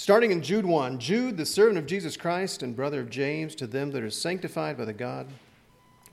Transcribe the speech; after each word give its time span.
Starting 0.00 0.30
in 0.30 0.40
Jude 0.40 0.64
1 0.64 0.98
Jude, 0.98 1.36
the 1.36 1.44
servant 1.44 1.76
of 1.76 1.84
Jesus 1.84 2.16
Christ 2.16 2.62
and 2.62 2.74
brother 2.74 3.00
of 3.00 3.10
James, 3.10 3.54
to 3.56 3.66
them 3.66 3.90
that 3.90 4.02
are 4.02 4.08
sanctified 4.08 4.78
by 4.78 4.86
the 4.86 4.94
God, 4.94 5.28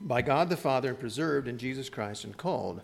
by 0.02 0.20
God 0.20 0.50
the 0.50 0.58
Father, 0.58 0.90
and 0.90 1.00
preserved 1.00 1.48
in 1.48 1.56
Jesus 1.56 1.88
Christ, 1.88 2.24
and 2.24 2.36
called, 2.36 2.82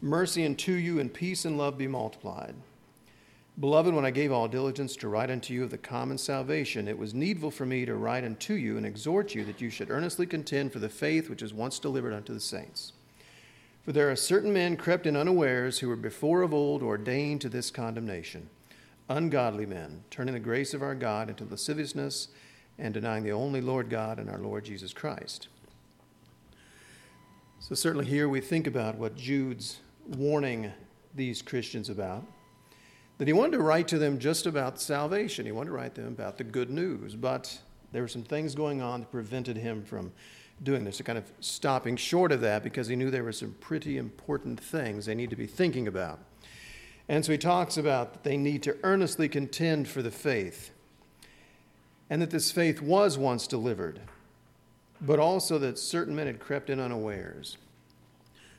mercy 0.00 0.44
unto 0.44 0.72
you, 0.72 0.98
and 0.98 1.14
peace 1.14 1.44
and 1.44 1.56
love 1.56 1.78
be 1.78 1.86
multiplied. 1.86 2.56
Beloved, 3.60 3.94
when 3.94 4.04
I 4.04 4.10
gave 4.10 4.32
all 4.32 4.48
diligence 4.48 4.96
to 4.96 5.08
write 5.08 5.30
unto 5.30 5.54
you 5.54 5.62
of 5.62 5.70
the 5.70 5.78
common 5.78 6.18
salvation, 6.18 6.88
it 6.88 6.98
was 6.98 7.14
needful 7.14 7.52
for 7.52 7.64
me 7.64 7.84
to 7.84 7.94
write 7.94 8.24
unto 8.24 8.54
you 8.54 8.76
and 8.76 8.84
exhort 8.84 9.36
you 9.36 9.44
that 9.44 9.60
you 9.60 9.70
should 9.70 9.88
earnestly 9.88 10.26
contend 10.26 10.72
for 10.72 10.80
the 10.80 10.88
faith 10.88 11.30
which 11.30 11.42
is 11.42 11.54
once 11.54 11.78
delivered 11.78 12.12
unto 12.12 12.34
the 12.34 12.40
saints. 12.40 12.92
For 13.84 13.92
there 13.92 14.10
are 14.10 14.16
certain 14.16 14.52
men 14.52 14.76
crept 14.76 15.06
in 15.06 15.14
unawares 15.14 15.78
who 15.78 15.86
were 15.86 15.94
before 15.94 16.42
of 16.42 16.52
old 16.52 16.82
ordained 16.82 17.40
to 17.42 17.48
this 17.48 17.70
condemnation, 17.70 18.50
ungodly 19.10 19.66
men, 19.66 20.02
turning 20.08 20.32
the 20.32 20.40
grace 20.40 20.72
of 20.72 20.82
our 20.82 20.94
God 20.94 21.28
into 21.28 21.44
lasciviousness 21.44 22.28
and 22.78 22.94
denying 22.94 23.24
the 23.24 23.32
only 23.32 23.60
Lord 23.60 23.90
God 23.90 24.18
and 24.18 24.30
our 24.30 24.38
Lord 24.38 24.64
Jesus 24.64 24.92
Christ. 24.92 25.48
So, 27.58 27.74
certainly, 27.74 28.06
here 28.06 28.28
we 28.28 28.40
think 28.40 28.66
about 28.66 28.96
what 28.96 29.16
Jude's 29.16 29.80
warning 30.06 30.72
these 31.14 31.42
Christians 31.42 31.90
about 31.90 32.24
that 33.18 33.28
he 33.28 33.34
wanted 33.34 33.52
to 33.52 33.62
write 33.62 33.86
to 33.88 33.98
them 33.98 34.18
just 34.18 34.46
about 34.46 34.80
salvation. 34.80 35.44
He 35.44 35.52
wanted 35.52 35.70
to 35.70 35.76
write 35.76 35.94
them 35.94 36.06
about 36.06 36.38
the 36.38 36.44
good 36.44 36.70
news, 36.70 37.14
but 37.14 37.58
there 37.92 38.00
were 38.00 38.08
some 38.08 38.22
things 38.22 38.54
going 38.54 38.80
on 38.80 39.00
that 39.00 39.10
prevented 39.10 39.58
him 39.58 39.84
from 39.84 40.12
doing 40.62 40.84
this, 40.84 41.02
kind 41.02 41.18
of 41.18 41.30
stopping 41.40 41.96
short 41.96 42.32
of 42.32 42.40
that 42.40 42.62
because 42.62 42.86
he 42.86 42.96
knew 42.96 43.10
there 43.10 43.24
were 43.24 43.32
some 43.32 43.54
pretty 43.60 43.98
important 43.98 44.58
things 44.58 45.04
they 45.04 45.14
need 45.14 45.30
to 45.30 45.36
be 45.36 45.46
thinking 45.46 45.86
about. 45.86 46.20
And 47.08 47.24
so 47.24 47.32
he 47.32 47.38
talks 47.38 47.76
about 47.76 48.12
that 48.12 48.24
they 48.24 48.36
need 48.36 48.62
to 48.62 48.76
earnestly 48.82 49.28
contend 49.28 49.88
for 49.88 50.02
the 50.02 50.10
faith, 50.10 50.70
and 52.08 52.22
that 52.22 52.30
this 52.30 52.50
faith 52.50 52.80
was 52.80 53.18
once 53.18 53.46
delivered, 53.46 54.00
but 55.00 55.18
also 55.18 55.58
that 55.58 55.78
certain 55.78 56.14
men 56.14 56.26
had 56.26 56.40
crept 56.40 56.70
in 56.70 56.78
unawares. 56.78 57.56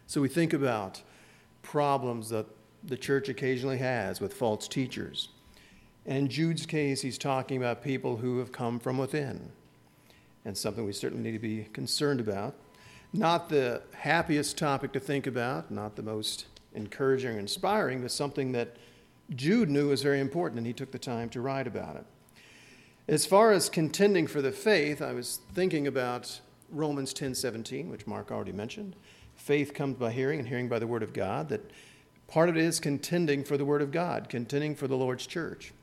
So 0.08 0.20
we 0.22 0.28
think 0.28 0.54
about 0.54 1.02
problems 1.62 2.30
that 2.30 2.46
the 2.84 2.98
church 2.98 3.30
occasionally 3.30 3.78
has 3.78 4.20
with 4.20 4.34
false 4.34 4.68
teachers. 4.68 5.30
And 6.06 6.18
in 6.18 6.28
Jude's 6.30 6.66
case, 6.66 7.02
he's 7.02 7.18
talking 7.18 7.58
about 7.58 7.84
people 7.84 8.18
who 8.18 8.40
have 8.40 8.52
come 8.52 8.80
from 8.80 8.98
within, 8.98 9.52
and 10.44 10.58
something 10.58 10.84
we 10.84 10.94
certainly 10.94 11.24
need 11.24 11.38
to 11.38 11.40
be 11.40 11.66
concerned 11.72 12.20
about. 12.20 12.56
Not 13.14 13.50
the 13.50 13.84
happiest 13.94 14.58
topic 14.58 14.94
to 14.94 15.00
think 15.00 15.28
about, 15.28 15.70
not 15.70 15.96
the 15.96 16.02
most 16.02 16.48
encouraging 16.74 17.36
or 17.36 17.40
inspiring, 17.40 18.02
but 18.02 18.12
something 18.12 18.52
that 18.54 18.78
Jude 19.36 19.70
knew 19.70 19.90
was 19.90 20.02
very 20.02 20.20
important, 20.20 20.58
and 20.58 20.68
he 20.68 20.74
took 20.74 20.92
the 20.92 21.00
time 21.00 21.30
to 21.30 21.42
write 21.42 21.68
about 21.68 21.96
it. 21.96 22.06
As 23.08 23.26
far 23.26 23.52
as 23.52 23.70
contending 23.70 24.28
for 24.28 24.42
the 24.42 24.52
faith, 24.52 25.02
I 25.02 25.14
was 25.14 25.40
thinking 25.54 25.88
about 25.88 26.42
Romans 26.70 27.14
10:17, 27.14 27.90
which 27.90 28.08
Mark 28.08 28.32
already 28.32 28.52
mentioned. 28.52 28.96
Faith 29.36 29.74
comes 29.74 29.98
by 29.98 30.12
hearing, 30.12 30.40
and 30.40 30.48
hearing 30.48 30.70
by 30.70 30.80
the 30.80 30.88
word 30.88 31.04
of 31.04 31.14
God. 31.14 31.50
That 31.50 31.72
Part 32.32 32.48
of 32.48 32.56
it 32.56 32.64
is 32.64 32.80
contending 32.80 33.44
for 33.44 33.58
the 33.58 33.66
Word 33.66 33.82
of 33.82 33.92
God, 33.92 34.30
contending 34.30 34.74
for 34.74 34.88
the 34.88 34.96
Lord's 34.96 35.28
church. 35.28 35.74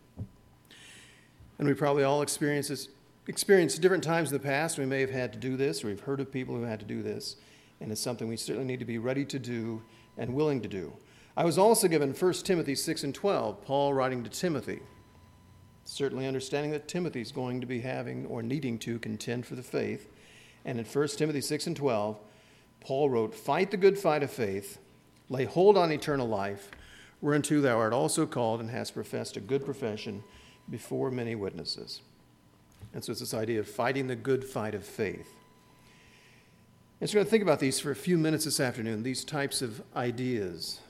And 1.59 1.69
we 1.69 1.75
probably 1.75 2.05
all 2.05 2.23
experience 2.23 2.69
this, 2.69 2.89
experienced 3.27 3.83
different 3.83 4.03
times 4.03 4.33
in 4.33 4.39
the 4.39 4.43
past. 4.43 4.79
We 4.79 4.87
may 4.87 5.03
have 5.03 5.11
had 5.11 5.35
to 5.35 5.39
do 5.39 5.59
this, 5.59 5.85
or 5.85 5.89
we've 5.89 6.01
heard 6.01 6.21
of 6.21 6.33
people 6.33 6.57
who 6.57 6.63
had 6.63 6.81
to 6.81 6.87
do 6.87 7.03
this. 7.03 7.37
And 7.83 7.93
it's 7.93 8.01
something 8.01 8.29
we 8.29 8.39
certainly 8.39 8.67
need 8.67 8.79
to 8.79 8.87
be 8.87 8.97
ready 8.97 9.27
to 9.27 9.39
do 9.39 9.83
and 10.19 10.35
willing 10.35 10.61
to 10.61 10.69
do. 10.69 10.93
I 11.37 11.45
was 11.45 11.57
also 11.57 11.89
given 11.89 12.13
1 12.13 12.33
Timothy 12.35 12.75
6 12.75 13.05
and 13.05 13.15
12, 13.15 13.65
Paul 13.65 13.95
writing 13.95 14.25
to 14.25 14.31
Timothy, 14.31 14.81
certainly 15.85 16.27
understanding 16.27 16.73
that 16.73 16.89
Timothy 16.89 17.21
is 17.21 17.33
going 17.33 17.61
to 17.61 17.67
be 17.67 17.81
having 17.81 18.27
or 18.27 18.43
needing 18.43 18.79
to 18.81 18.99
contend 18.99 19.47
for 19.47 19.55
the 19.55 19.63
faith. 19.63 20.11
And 20.65 20.79
in 20.79 20.85
1 20.85 21.09
Timothy 21.09 21.41
6 21.41 21.69
and 21.69 21.77
12, 21.77 22.19
Paul 22.81 23.09
wrote, 23.09 23.35
Fight 23.35 23.71
the 23.71 23.77
good 23.77 23.99
fight 23.99 24.23
of 24.23 24.31
faith 24.31 24.79
Lay 25.31 25.45
hold 25.45 25.77
on 25.77 25.93
eternal 25.93 26.27
life, 26.27 26.71
whereunto 27.21 27.61
thou 27.61 27.79
art 27.79 27.93
also 27.93 28.27
called 28.27 28.61
and 28.61 28.71
hast 28.71 28.95
professed 28.95 29.37
a 29.37 29.41
good 29.41 29.65
profession 29.65 30.25
before 30.71 31.11
many 31.11 31.35
witnesses. 31.35 32.01
And 32.95 33.05
so 33.05 33.13
it's 33.13 33.21
this 33.21 33.35
idea 33.35 33.61
of 33.61 33.69
fighting 33.69 34.07
the 34.07 34.17
good 34.17 34.43
fight 34.43 34.75
of 34.75 34.85
faith. 34.85 35.35
And 37.01 37.09
so 37.09 37.15
we're 37.15 37.19
going 37.19 37.27
to 37.27 37.31
think 37.31 37.43
about 37.43 37.61
these 37.61 37.79
for 37.79 37.91
a 37.91 37.97
few 37.97 38.19
minutes 38.19 38.45
this 38.45 38.59
afternoon, 38.59 39.03
these 39.03 39.25
types 39.25 39.63
of 39.63 39.83
ideas. 39.95 40.81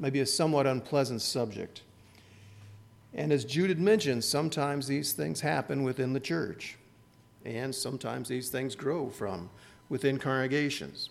Maybe 0.00 0.20
a 0.20 0.26
somewhat 0.26 0.66
unpleasant 0.66 1.22
subject. 1.22 1.82
And 3.12 3.32
as 3.32 3.44
Jude 3.44 3.68
had 3.68 3.78
mentioned, 3.78 4.24
sometimes 4.24 4.88
these 4.88 5.12
things 5.12 5.40
happen 5.40 5.84
within 5.84 6.12
the 6.12 6.20
church, 6.20 6.76
and 7.44 7.72
sometimes 7.72 8.28
these 8.28 8.48
things 8.48 8.74
grow 8.74 9.08
from 9.08 9.50
within 9.88 10.18
congregations. 10.18 11.10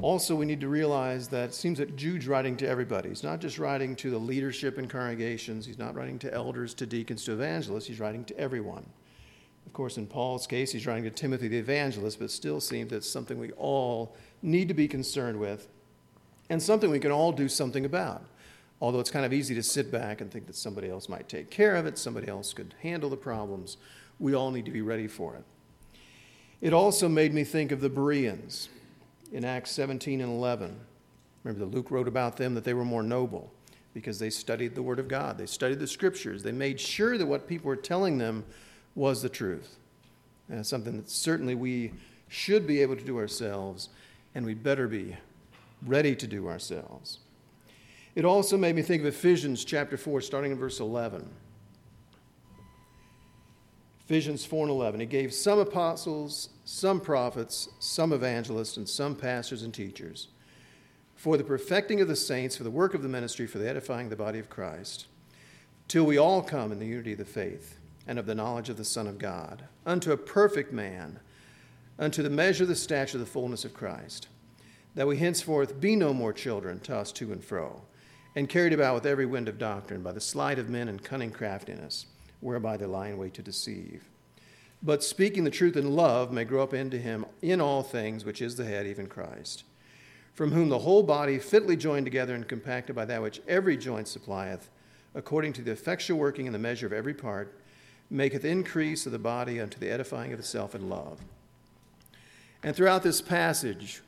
Also, 0.00 0.36
we 0.36 0.46
need 0.46 0.60
to 0.60 0.68
realize 0.68 1.28
that 1.28 1.50
it 1.50 1.54
seems 1.54 1.78
that 1.78 1.96
Jude's 1.96 2.28
writing 2.28 2.56
to 2.58 2.68
everybody. 2.68 3.08
He's 3.08 3.24
not 3.24 3.40
just 3.40 3.58
writing 3.58 3.96
to 3.96 4.10
the 4.10 4.18
leadership 4.18 4.78
in 4.78 4.86
congregations, 4.86 5.66
he's 5.66 5.78
not 5.78 5.96
writing 5.96 6.20
to 6.20 6.32
elders, 6.32 6.74
to 6.74 6.86
deacons, 6.86 7.24
to 7.24 7.32
evangelists, 7.32 7.86
he's 7.86 8.00
writing 8.00 8.24
to 8.26 8.38
everyone. 8.38 8.86
Of 9.66 9.72
course, 9.72 9.96
in 9.96 10.06
Paul's 10.06 10.46
case, 10.46 10.72
he's 10.72 10.86
writing 10.86 11.04
to 11.04 11.10
Timothy 11.10 11.48
the 11.48 11.58
evangelist, 11.58 12.18
but 12.18 12.30
still 12.30 12.60
seems 12.60 12.92
it's 12.92 13.08
something 13.08 13.38
we 13.38 13.52
all 13.52 14.14
need 14.42 14.68
to 14.68 14.74
be 14.74 14.86
concerned 14.86 15.38
with 15.38 15.68
and 16.50 16.62
something 16.62 16.90
we 16.90 17.00
can 17.00 17.10
all 17.10 17.32
do 17.32 17.48
something 17.48 17.84
about. 17.84 18.24
Although 18.80 19.00
it's 19.00 19.10
kind 19.10 19.24
of 19.24 19.32
easy 19.32 19.54
to 19.54 19.62
sit 19.62 19.90
back 19.90 20.20
and 20.20 20.30
think 20.30 20.46
that 20.46 20.56
somebody 20.56 20.90
else 20.90 21.08
might 21.08 21.28
take 21.28 21.50
care 21.50 21.76
of 21.76 21.86
it, 21.86 21.96
somebody 21.96 22.28
else 22.28 22.52
could 22.52 22.74
handle 22.82 23.08
the 23.08 23.16
problems, 23.16 23.76
we 24.18 24.34
all 24.34 24.50
need 24.50 24.64
to 24.66 24.70
be 24.70 24.82
ready 24.82 25.06
for 25.06 25.36
it. 25.36 25.44
It 26.60 26.72
also 26.72 27.08
made 27.08 27.32
me 27.32 27.44
think 27.44 27.72
of 27.72 27.80
the 27.80 27.88
Bereans 27.88 28.68
in 29.32 29.44
Acts 29.44 29.70
17 29.72 30.20
and 30.20 30.30
11. 30.30 30.78
Remember 31.42 31.64
that 31.64 31.74
Luke 31.74 31.90
wrote 31.90 32.08
about 32.08 32.36
them 32.36 32.54
that 32.54 32.64
they 32.64 32.74
were 32.74 32.84
more 32.84 33.02
noble 33.02 33.52
because 33.92 34.18
they 34.18 34.30
studied 34.30 34.74
the 34.74 34.82
Word 34.82 34.98
of 34.98 35.08
God. 35.08 35.38
They 35.38 35.46
studied 35.46 35.78
the 35.78 35.86
Scriptures. 35.86 36.42
They 36.42 36.52
made 36.52 36.80
sure 36.80 37.16
that 37.16 37.26
what 37.26 37.46
people 37.46 37.68
were 37.68 37.76
telling 37.76 38.18
them 38.18 38.44
was 38.94 39.22
the 39.22 39.28
truth. 39.28 39.76
And 40.48 40.66
something 40.66 40.96
that 40.96 41.10
certainly 41.10 41.54
we 41.54 41.92
should 42.28 42.66
be 42.66 42.82
able 42.82 42.96
to 42.96 43.04
do 43.04 43.18
ourselves, 43.18 43.88
and 44.34 44.44
we 44.44 44.54
better 44.54 44.88
be 44.88 45.16
ready 45.86 46.14
to 46.16 46.26
do 46.26 46.48
ourselves. 46.48 47.18
It 48.14 48.24
also 48.24 48.56
made 48.56 48.76
me 48.76 48.82
think 48.82 49.02
of 49.02 49.06
Ephesians 49.06 49.64
chapter 49.64 49.96
4, 49.96 50.20
starting 50.20 50.52
in 50.52 50.58
verse 50.58 50.80
11. 50.80 51.28
Ephesians 54.04 54.44
4 54.44 54.64
and 54.64 54.70
11. 54.70 55.00
He 55.00 55.06
gave 55.06 55.32
some 55.32 55.58
apostles, 55.58 56.50
some 56.64 57.00
prophets, 57.00 57.68
some 57.78 58.12
evangelists, 58.12 58.76
and 58.76 58.88
some 58.88 59.16
pastors 59.16 59.62
and 59.62 59.72
teachers 59.72 60.28
for 61.16 61.38
the 61.38 61.44
perfecting 61.44 62.02
of 62.02 62.08
the 62.08 62.16
saints, 62.16 62.56
for 62.56 62.64
the 62.64 62.70
work 62.70 62.92
of 62.92 63.02
the 63.02 63.08
ministry, 63.08 63.46
for 63.46 63.56
the 63.56 63.68
edifying 63.68 64.06
of 64.06 64.10
the 64.10 64.16
body 64.16 64.38
of 64.38 64.50
Christ, 64.50 65.06
till 65.88 66.04
we 66.04 66.18
all 66.18 66.42
come 66.42 66.70
in 66.70 66.78
the 66.78 66.86
unity 66.86 67.12
of 67.12 67.18
the 67.18 67.24
faith 67.24 67.78
and 68.06 68.18
of 68.18 68.26
the 68.26 68.34
knowledge 68.34 68.68
of 68.68 68.76
the 68.76 68.84
Son 68.84 69.06
of 69.06 69.18
God, 69.18 69.64
unto 69.86 70.12
a 70.12 70.16
perfect 70.16 70.72
man, 70.72 71.20
unto 71.98 72.22
the 72.22 72.30
measure 72.30 72.64
of 72.64 72.68
the 72.68 72.74
stature 72.74 73.16
of 73.16 73.20
the 73.20 73.30
fullness 73.30 73.64
of 73.64 73.74
Christ, 73.74 74.28
that 74.94 75.06
we 75.06 75.16
henceforth 75.16 75.80
be 75.80 75.96
no 75.96 76.12
more 76.12 76.32
children, 76.32 76.80
tossed 76.80 77.16
to 77.16 77.32
and 77.32 77.42
fro, 77.42 77.82
and 78.36 78.48
carried 78.48 78.72
about 78.72 78.94
with 78.94 79.06
every 79.06 79.26
wind 79.26 79.48
of 79.48 79.58
doctrine 79.58 80.02
by 80.02 80.12
the 80.12 80.20
sleight 80.20 80.58
of 80.58 80.68
men 80.68 80.88
and 80.88 81.02
cunning 81.02 81.30
craftiness 81.30 82.06
whereby 82.44 82.76
they 82.76 82.86
lie 82.86 83.08
in 83.08 83.16
wait 83.16 83.34
to 83.34 83.42
deceive. 83.42 84.04
But 84.82 85.02
speaking 85.02 85.44
the 85.44 85.50
truth 85.50 85.76
in 85.76 85.96
love 85.96 86.30
may 86.30 86.44
grow 86.44 86.62
up 86.62 86.74
into 86.74 86.98
him 86.98 87.24
in 87.40 87.60
all 87.60 87.82
things, 87.82 88.24
which 88.24 88.42
is 88.42 88.56
the 88.56 88.66
head, 88.66 88.86
even 88.86 89.06
Christ, 89.06 89.64
from 90.34 90.52
whom 90.52 90.68
the 90.68 90.80
whole 90.80 91.02
body, 91.02 91.38
fitly 91.38 91.74
joined 91.74 92.04
together 92.04 92.34
and 92.34 92.46
compacted 92.46 92.94
by 92.94 93.06
that 93.06 93.22
which 93.22 93.40
every 93.48 93.78
joint 93.78 94.08
supplieth, 94.08 94.68
according 95.14 95.54
to 95.54 95.62
the 95.62 95.70
effectual 95.70 96.18
working 96.18 96.44
in 96.44 96.52
the 96.52 96.58
measure 96.58 96.86
of 96.86 96.92
every 96.92 97.14
part, 97.14 97.58
maketh 98.14 98.44
increase 98.44 99.06
of 99.06 99.12
the 99.12 99.18
body 99.18 99.60
unto 99.60 99.78
the 99.78 99.90
edifying 99.90 100.32
of 100.32 100.38
itself 100.38 100.74
in 100.74 100.88
love. 100.88 101.18
And 102.62 102.74
throughout 102.74 103.02
this 103.02 103.20
passage, 103.20 104.02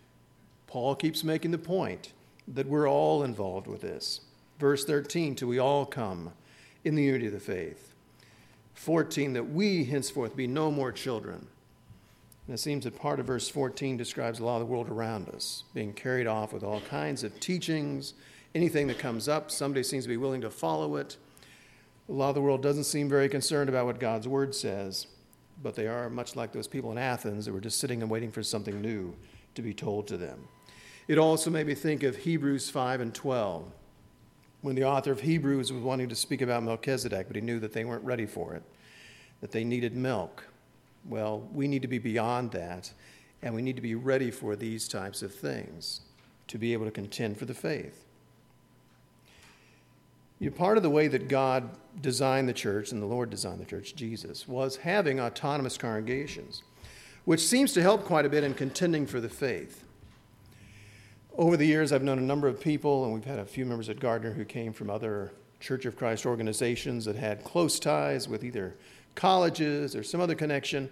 Paul 0.67 0.95
keeps 0.95 1.25
making 1.25 1.51
the 1.51 1.59
point 1.59 2.13
that 2.49 2.69
we're 2.69 2.89
all 2.89 3.25
involved 3.25 3.67
with 3.67 3.81
this. 3.81 4.21
Verse 4.59 4.85
13, 4.85 5.35
till 5.35 5.49
we 5.49 5.59
all 5.59 5.85
come 5.85 6.33
in 6.85 6.95
the 6.95 7.03
unity 7.03 7.27
of 7.27 7.33
the 7.33 7.41
faith 7.41 7.93
14, 8.75 9.33
that 9.33 9.51
we 9.51 9.85
henceforth 9.85 10.37
be 10.37 10.47
no 10.47 10.71
more 10.71 10.93
children. 10.93 11.47
And 12.47 12.55
it 12.55 12.59
seems 12.59 12.85
that 12.85 12.99
part 12.99 13.19
of 13.19 13.27
verse 13.27 13.49
14 13.49 13.97
describes 13.97 14.39
a 14.39 14.45
lot 14.45 14.61
of 14.61 14.61
the 14.61 14.73
world 14.73 14.89
around 14.89 15.29
us, 15.31 15.65
being 15.75 15.93
carried 15.93 16.27
off 16.27 16.53
with 16.53 16.63
all 16.63 16.81
kinds 16.83 17.25
of 17.25 17.41
teachings. 17.41 18.15
Anything 18.55 18.87
that 18.87 18.99
comes 18.99 19.29
up, 19.29 19.51
somebody 19.51 19.83
seems 19.83 20.05
to 20.05 20.09
be 20.09 20.17
willing 20.17 20.43
to 20.43 20.51
follow 20.51 20.97
it. 20.97 21.17
A 22.09 22.13
lot 22.13 22.29
of 22.29 22.35
the 22.37 22.41
world 22.41 22.63
doesn't 22.63 22.85
seem 22.85 23.09
very 23.09 23.29
concerned 23.29 23.69
about 23.69 23.87
what 23.87 23.99
God's 23.99 24.29
word 24.29 24.55
says, 24.55 25.09
but 25.61 25.75
they 25.75 25.89
are 25.89 26.09
much 26.09 26.37
like 26.37 26.53
those 26.53 26.69
people 26.69 26.93
in 26.93 26.99
Athens 26.99 27.47
that 27.47 27.53
were 27.53 27.61
just 27.61 27.81
sitting 27.81 28.01
and 28.01 28.11
waiting 28.11 28.31
for 28.31 28.45
something 28.45 28.81
new 28.81 29.15
to 29.57 29.63
be 29.63 29.75
told 29.75 30.07
to 30.09 30.17
them. 30.17 30.47
It 31.09 31.19
also 31.19 31.51
made 31.51 31.67
me 31.67 31.75
think 31.75 32.05
of 32.05 32.17
Hebrews 32.17 32.71
5 32.71 33.01
and 33.01 33.15
12 33.15 33.73
when 34.63 34.77
the 34.77 34.85
author 34.85 35.13
of 35.13 35.21
Hebrews 35.21 35.73
was 35.73 35.83
wanting 35.83 36.09
to 36.09 36.15
speak 36.15 36.43
about 36.43 36.63
Melchizedek, 36.63 37.27
but 37.27 37.37
he 37.37 37.43
knew 37.43 37.59
that 37.59 37.73
they 37.73 37.85
weren't 37.85 38.05
ready 38.05 38.27
for 38.27 38.55
it, 38.55 38.63
that 39.41 39.51
they 39.51 39.65
needed 39.65 39.97
milk. 39.97 40.47
Well, 41.05 41.49
we 41.53 41.67
need 41.69 41.83
to 41.83 41.89
be 41.89 41.99
beyond 41.99 42.53
that, 42.53 42.93
and 43.43 43.55
we 43.55 43.63
need 43.63 43.77
to 43.77 43.83
be 43.83 43.95
ready 43.97 44.31
for 44.31 44.55
these 44.57 44.89
types 44.89 45.23
of 45.23 45.35
things 45.35 46.03
to 46.49 46.59
be 46.59 46.73
able 46.73 46.85
to 46.85 46.91
contend 46.93 47.37
for 47.37 47.45
the 47.45 47.55
faith. 47.55 48.06
You 50.39 50.51
know, 50.51 50.57
part 50.57 50.77
of 50.77 50.83
the 50.83 50.91
way 50.91 51.09
that 51.09 51.29
God 51.29 51.71
designed 52.01 52.49
the 52.49 52.53
church, 52.53 52.93
and 52.93 53.01
the 53.01 53.07
Lord 53.07 53.31
designed 53.31 53.61
the 53.61 53.65
church, 53.65 53.95
Jesus, 53.95 54.47
was 54.47 54.77
having 54.77 55.19
autonomous 55.19 55.79
congregations, 55.79 56.63
which 57.25 57.41
seems 57.41 57.73
to 57.73 57.83
help 57.83 58.05
quite 58.05 58.27
a 58.27 58.29
bit 58.29 58.45
in 58.45 58.53
contending 58.53 59.07
for 59.07 59.21
the 59.21 59.31
faith. 59.31 59.85
Over 61.39 61.57
the 61.57 61.67
years, 61.67 61.93
I've 61.93 62.03
known 62.03 62.19
a 62.19 62.23
number 62.23 62.49
of 62.49 62.61
people, 62.61 63.05
and 63.05 63.15
we've 63.15 63.25
had 63.25 63.39
a 63.39 63.47
few 63.47 63.65
members 63.65 63.89
at 63.89 63.99
Gardner 63.99 64.33
who 64.33 64.45
came 64.45 64.73
from 64.73 64.91
other 64.91 65.33
Church 65.59 65.87
of 65.87 65.97
Christ 65.97 66.27
organizations 66.27 67.07
that 67.07 67.17
had 67.17 67.43
close 67.43 67.81
ties 67.81 68.29
with 68.29 68.45
either 68.45 68.75
colleges 69.15 69.97
or 69.97 70.03
some 70.03 70.21
other 70.21 70.35
connection. 70.35 70.91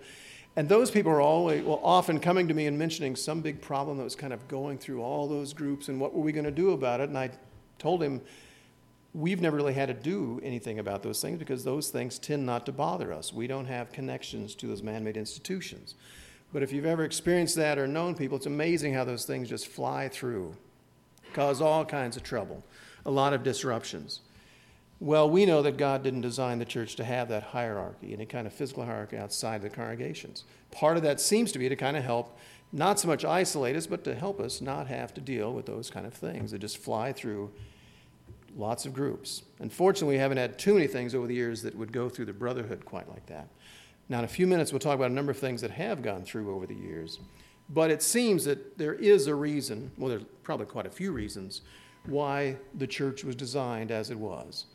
And 0.57 0.69
those 0.69 0.91
people 0.91 1.13
are 1.13 1.21
always, 1.21 1.63
well, 1.65 1.81
often 1.83 2.19
coming 2.19 2.49
to 2.49 2.55
me 2.55 2.67
and 2.67 2.79
mentioning 2.79 3.15
some 3.15 3.41
big 3.41 3.61
problem 3.61 3.99
that 3.99 4.05
was 4.05 4.15
kind 4.15 4.33
of 4.33 4.47
going 4.49 4.79
through 4.79 5.03
all 5.03 5.29
those 5.29 5.53
groups 5.53 5.89
and 5.89 6.01
what 6.01 6.15
were 6.15 6.23
we 6.23 6.33
going 6.33 6.45
to 6.45 6.51
do 6.51 6.71
about 6.71 7.01
it. 7.01 7.09
And 7.09 7.19
I 7.19 7.31
told 7.79 8.03
him, 8.03 8.23
we've 9.15 9.41
never 9.41 9.57
really 9.57 9.75
had 9.75 9.87
to 9.87 9.95
do 9.95 10.41
anything 10.43 10.81
about 10.81 11.05
those 11.05 11.23
things 11.23 11.39
because 11.39 11.63
those 11.63 11.89
things 11.89 12.19
tend 12.19 12.45
not 12.45 12.67
to 12.67 12.73
bother 12.73 13.13
us. 13.13 13.33
We 13.33 13.47
don't 13.47 13.67
have 13.67 13.93
connections 13.93 14.57
to 14.57 14.67
those 14.67 14.83
man 14.83 15.05
made 15.05 15.17
institutions. 15.17 15.95
But 16.53 16.65
if 16.65 16.73
you've 16.73 16.85
ever 16.85 17.05
experienced 17.05 17.55
that 17.57 17.79
or 17.79 17.87
known 17.87 18.17
people, 18.17 18.37
it's 18.37 18.47
amazing 18.47 18.93
how 18.93 19.05
those 19.05 19.25
things 19.25 19.49
just 19.49 19.69
fly 19.69 20.09
through, 20.09 20.57
cause 21.33 21.61
all 21.61 21.85
kinds 21.85 22.17
of 22.17 22.25
trouble, 22.25 22.65
a 23.07 23.11
lot 23.11 23.33
of 23.33 23.45
disruptions. 23.45 24.21
Well, 25.01 25.29
we 25.29 25.47
know 25.47 25.63
that 25.63 25.77
God 25.77 26.03
didn't 26.03 26.21
design 26.21 26.59
the 26.59 26.65
church 26.65 26.97
to 26.97 27.05
have 27.05 27.29
that 27.29 27.43
hierarchy, 27.43 28.13
any 28.13 28.27
kind 28.27 28.47
of 28.47 28.53
physical 28.53 28.85
hierarchy 28.85 29.17
outside 29.17 29.63
the 29.63 29.71
congregations. 29.71 30.45
Part 30.71 30.97
of 30.97 31.03
that 31.05 31.21
seems 31.21 31.53
to 31.53 31.59
be 31.59 31.69
to 31.69 31.77
kind 31.77 31.97
of 31.97 32.05
help 32.05 32.39
not 32.73 32.99
so 32.99 33.07
much 33.07 33.25
isolate 33.25 33.77
us, 33.77 33.87
but 33.87 34.03
to 34.05 34.15
help 34.15 34.41
us 34.41 34.61
not 34.61 34.89
have 34.89 35.15
to 35.15 35.21
deal 35.21 35.53
with 35.53 35.67
those 35.67 35.91
kind 35.91 36.07
of 36.07 36.15
things 36.15 36.51
that 36.51 36.61
just 36.61 36.79
fly 36.79 37.13
through 37.13 37.51
lots 38.57 38.87
of 38.87 38.95
groups. 38.95 39.43
Unfortunately, 39.59 40.15
we 40.15 40.21
haven't 40.21 40.39
had 40.39 40.59
too 40.59 40.75
many 40.75 40.87
things 40.87 41.15
over 41.15 41.27
the 41.27 41.35
years 41.35 41.63
that 41.63 41.75
would 41.77 41.93
go 41.93 42.09
through 42.09 42.27
the 42.27 42.33
brotherhood 42.33 42.85
quite 42.85 43.09
like 43.09 43.27
that. 43.27 43.49
Now, 44.09 44.19
in 44.19 44.25
a 44.25 44.29
few 44.29 44.47
minutes, 44.47 44.73
we'll 44.73 44.81
talk 44.81 44.95
about 44.95 45.11
a 45.11 45.15
number 45.15 45.33
of 45.33 45.39
things 45.39 45.61
that 45.63 45.71
have 45.73 46.03
gone 46.03 46.25
through 46.25 46.55
over 46.55 46.67
the 46.67 46.75
years. 46.75 47.19
But 47.71 47.91
it 47.91 48.03
seems 48.03 48.45
that 48.45 48.77
there 48.77 48.95
is 48.95 49.27
a 49.27 49.35
reason, 49.35 49.91
well, 49.97 50.11
there's 50.11 50.25
probably 50.43 50.67
quite 50.67 50.87
a 50.87 50.91
few 50.91 51.13
reasons, 51.13 51.63
why 52.05 52.57
the 52.75 52.87
church 52.87 53.25
was 53.25 53.35
designed 53.35 53.91
as 53.91 54.11
it 54.11 54.19
was. 54.19 54.67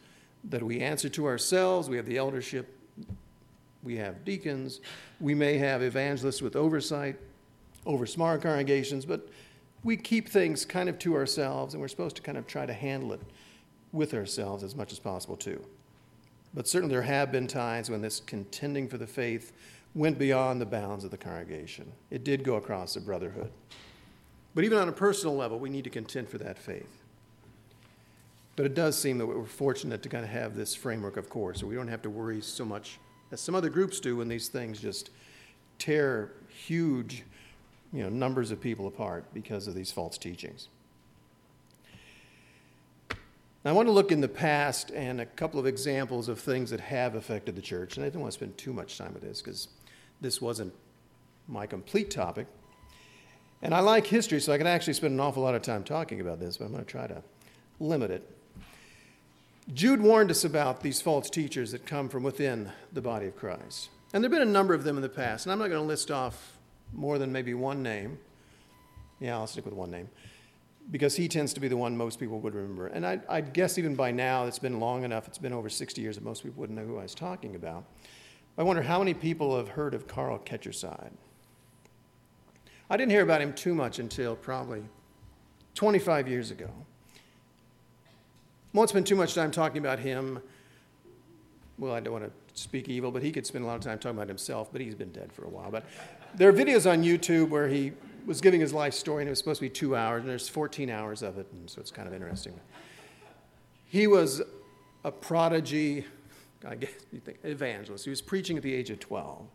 That 0.45 0.63
we 0.63 0.81
answer 0.81 1.09
to 1.09 1.27
ourselves, 1.27 1.89
we 1.89 1.97
have 1.97 2.07
the 2.07 2.17
eldership, 2.17 2.75
we 3.83 3.97
have 3.97 4.25
deacons, 4.25 4.81
we 5.19 5.35
may 5.35 5.57
have 5.57 5.83
evangelists 5.83 6.41
with 6.41 6.55
oversight 6.55 7.17
over 7.85 8.05
smaller 8.05 8.39
congregations, 8.39 9.05
but 9.05 9.29
we 9.83 9.95
keep 9.95 10.27
things 10.27 10.65
kind 10.65 10.89
of 10.89 10.97
to 10.99 11.15
ourselves, 11.15 11.73
and 11.73 11.81
we're 11.81 11.87
supposed 11.87 12.15
to 12.15 12.21
kind 12.21 12.37
of 12.37 12.47
try 12.47 12.65
to 12.65 12.73
handle 12.73 13.13
it 13.13 13.21
with 13.91 14.13
ourselves 14.13 14.63
as 14.63 14.75
much 14.75 14.91
as 14.91 14.99
possible, 14.99 15.35
too. 15.35 15.63
But 16.53 16.67
certainly 16.67 16.93
there 16.93 17.03
have 17.03 17.31
been 17.31 17.47
times 17.47 17.89
when 17.89 18.01
this 18.01 18.19
contending 18.19 18.87
for 18.87 18.97
the 18.97 19.07
faith 19.07 19.51
went 19.95 20.17
beyond 20.17 20.61
the 20.61 20.65
bounds 20.65 21.03
of 21.03 21.11
the 21.11 21.17
congregation. 21.17 21.91
It 22.09 22.23
did 22.23 22.43
go 22.43 22.55
across 22.55 22.93
the 22.93 23.01
brotherhood. 23.01 23.51
But 24.55 24.63
even 24.63 24.77
on 24.77 24.89
a 24.89 24.93
personal 24.93 25.35
level, 25.35 25.59
we 25.59 25.69
need 25.69 25.83
to 25.83 25.89
contend 25.89 26.29
for 26.29 26.37
that 26.39 26.57
faith. 26.57 27.03
But 28.55 28.65
it 28.65 28.75
does 28.75 28.97
seem 28.97 29.17
that 29.19 29.25
we're 29.25 29.45
fortunate 29.45 30.03
to 30.03 30.09
kind 30.09 30.23
of 30.23 30.29
have 30.31 30.55
this 30.55 30.75
framework, 30.75 31.17
of 31.17 31.29
course, 31.29 31.61
so 31.61 31.67
we 31.67 31.75
don't 31.75 31.87
have 31.87 32.01
to 32.01 32.09
worry 32.09 32.41
so 32.41 32.65
much 32.65 32.99
as 33.31 33.39
some 33.39 33.55
other 33.55 33.69
groups 33.69 33.99
do 33.99 34.17
when 34.17 34.27
these 34.27 34.49
things 34.49 34.81
just 34.81 35.11
tear 35.77 36.33
huge 36.49 37.23
you 37.93 38.03
know, 38.03 38.09
numbers 38.09 38.51
of 38.51 38.59
people 38.59 38.87
apart 38.87 39.25
because 39.33 39.67
of 39.67 39.75
these 39.75 39.91
false 39.91 40.17
teachings. 40.17 40.67
Now, 43.63 43.71
I 43.71 43.73
want 43.73 43.89
to 43.89 43.91
look 43.91 44.11
in 44.11 44.21
the 44.21 44.29
past 44.29 44.91
and 44.91 45.19
a 45.19 45.25
couple 45.25 45.59
of 45.59 45.65
examples 45.65 46.29
of 46.29 46.39
things 46.39 46.69
that 46.69 46.79
have 46.79 47.15
affected 47.15 47.57
the 47.57 47.61
church. 47.61 47.97
And 47.97 48.05
I 48.05 48.09
don't 48.09 48.21
want 48.21 48.31
to 48.31 48.37
spend 48.37 48.57
too 48.57 48.71
much 48.71 48.97
time 48.97 49.13
with 49.13 49.21
this 49.21 49.41
because 49.41 49.67
this 50.21 50.41
wasn't 50.41 50.73
my 51.47 51.65
complete 51.65 52.09
topic. 52.09 52.47
And 53.61 53.73
I 53.73 53.81
like 53.81 54.07
history, 54.07 54.39
so 54.39 54.53
I 54.53 54.57
can 54.57 54.67
actually 54.67 54.93
spend 54.93 55.13
an 55.13 55.19
awful 55.19 55.43
lot 55.43 55.55
of 55.55 55.61
time 55.61 55.83
talking 55.83 56.21
about 56.21 56.39
this, 56.39 56.55
but 56.55 56.65
I'm 56.65 56.71
going 56.71 56.85
to 56.85 56.89
try 56.89 57.07
to 57.07 57.21
limit 57.81 58.11
it. 58.11 58.23
Jude 59.73 60.01
warned 60.01 60.31
us 60.31 60.45
about 60.45 60.81
these 60.81 61.01
false 61.01 61.29
teachers 61.29 61.73
that 61.73 61.85
come 61.85 62.07
from 62.07 62.23
within 62.23 62.71
the 62.93 63.01
body 63.01 63.27
of 63.27 63.35
Christ. 63.35 63.89
And 64.13 64.23
there 64.23 64.29
have 64.29 64.39
been 64.39 64.47
a 64.47 64.51
number 64.51 64.73
of 64.73 64.85
them 64.85 64.95
in 64.95 65.01
the 65.01 65.09
past, 65.09 65.45
and 65.45 65.51
I'm 65.51 65.59
not 65.59 65.67
going 65.67 65.81
to 65.81 65.87
list 65.87 66.09
off 66.09 66.57
more 66.93 67.17
than 67.17 67.33
maybe 67.33 67.53
one 67.53 67.83
name. 67.83 68.17
Yeah, 69.19 69.35
I'll 69.35 69.47
stick 69.47 69.65
with 69.65 69.73
one 69.73 69.91
name 69.91 70.07
because 70.91 71.15
he 71.15 71.27
tends 71.27 71.53
to 71.53 71.59
be 71.59 71.67
the 71.67 71.77
one 71.77 71.95
most 71.95 72.19
people 72.19 72.39
would 72.39 72.55
remember. 72.55 72.87
And 72.87 73.05
I, 73.05 73.19
I 73.29 73.41
guess 73.41 73.77
even 73.77 73.95
by 73.95 74.11
now, 74.11 74.45
it's 74.45 74.59
been 74.59 74.79
long 74.79 75.03
enough, 75.03 75.27
it's 75.27 75.37
been 75.37 75.53
over 75.53 75.69
60 75.69 76.01
years 76.01 76.15
that 76.15 76.23
most 76.23 76.43
people 76.43 76.59
wouldn't 76.59 76.77
know 76.77 76.85
who 76.85 76.97
I 76.97 77.03
was 77.03 77.13
talking 77.13 77.55
about. 77.55 77.85
I 78.57 78.63
wonder 78.63 78.81
how 78.81 78.99
many 78.99 79.13
people 79.13 79.55
have 79.55 79.69
heard 79.69 79.93
of 79.93 80.07
Carl 80.07 80.39
Ketcherside. 80.39 81.11
I 82.89 82.97
didn't 82.97 83.11
hear 83.11 83.21
about 83.21 83.41
him 83.41 83.53
too 83.53 83.75
much 83.75 83.99
until 83.99 84.35
probably 84.35 84.83
25 85.75 86.27
years 86.27 86.51
ago. 86.51 86.69
Won't 88.73 88.89
spend 88.89 89.05
too 89.05 89.15
much 89.15 89.35
time 89.35 89.51
talking 89.51 89.77
about 89.77 89.99
him. 89.99 90.41
Well, 91.77 91.93
I 91.93 91.99
don't 91.99 92.13
want 92.13 92.25
to 92.25 92.31
speak 92.59 92.89
evil, 92.89 93.11
but 93.11 93.23
he 93.23 93.31
could 93.31 93.45
spend 93.45 93.63
a 93.63 93.67
lot 93.67 93.75
of 93.75 93.81
time 93.81 93.99
talking 93.99 94.17
about 94.17 94.27
himself, 94.27 94.71
but 94.71 94.81
he's 94.81 94.95
been 94.95 95.11
dead 95.11 95.31
for 95.31 95.45
a 95.45 95.49
while. 95.49 95.71
But 95.71 95.85
there 96.35 96.49
are 96.49 96.53
videos 96.53 96.89
on 96.91 97.03
YouTube 97.03 97.49
where 97.49 97.67
he 97.67 97.93
was 98.25 98.41
giving 98.41 98.61
his 98.61 98.73
life 98.73 98.93
story, 98.93 99.23
and 99.23 99.27
it 99.27 99.31
was 99.31 99.39
supposed 99.39 99.59
to 99.59 99.65
be 99.65 99.69
two 99.69 99.95
hours, 99.95 100.21
and 100.21 100.29
there's 100.29 100.49
14 100.49 100.89
hours 100.89 101.21
of 101.21 101.37
it, 101.37 101.47
and 101.51 101.69
so 101.69 101.79
it's 101.81 101.91
kind 101.91 102.07
of 102.07 102.13
interesting. 102.13 102.59
He 103.85 104.07
was 104.07 104.41
a 105.03 105.11
prodigy, 105.11 106.05
I 106.67 106.75
guess 106.75 106.91
you 107.11 107.19
think, 107.19 107.39
evangelist. 107.43 108.03
He 108.03 108.09
was 108.09 108.21
preaching 108.21 108.57
at 108.57 108.63
the 108.63 108.73
age 108.73 108.89
of 108.89 108.99
12. 108.99 109.45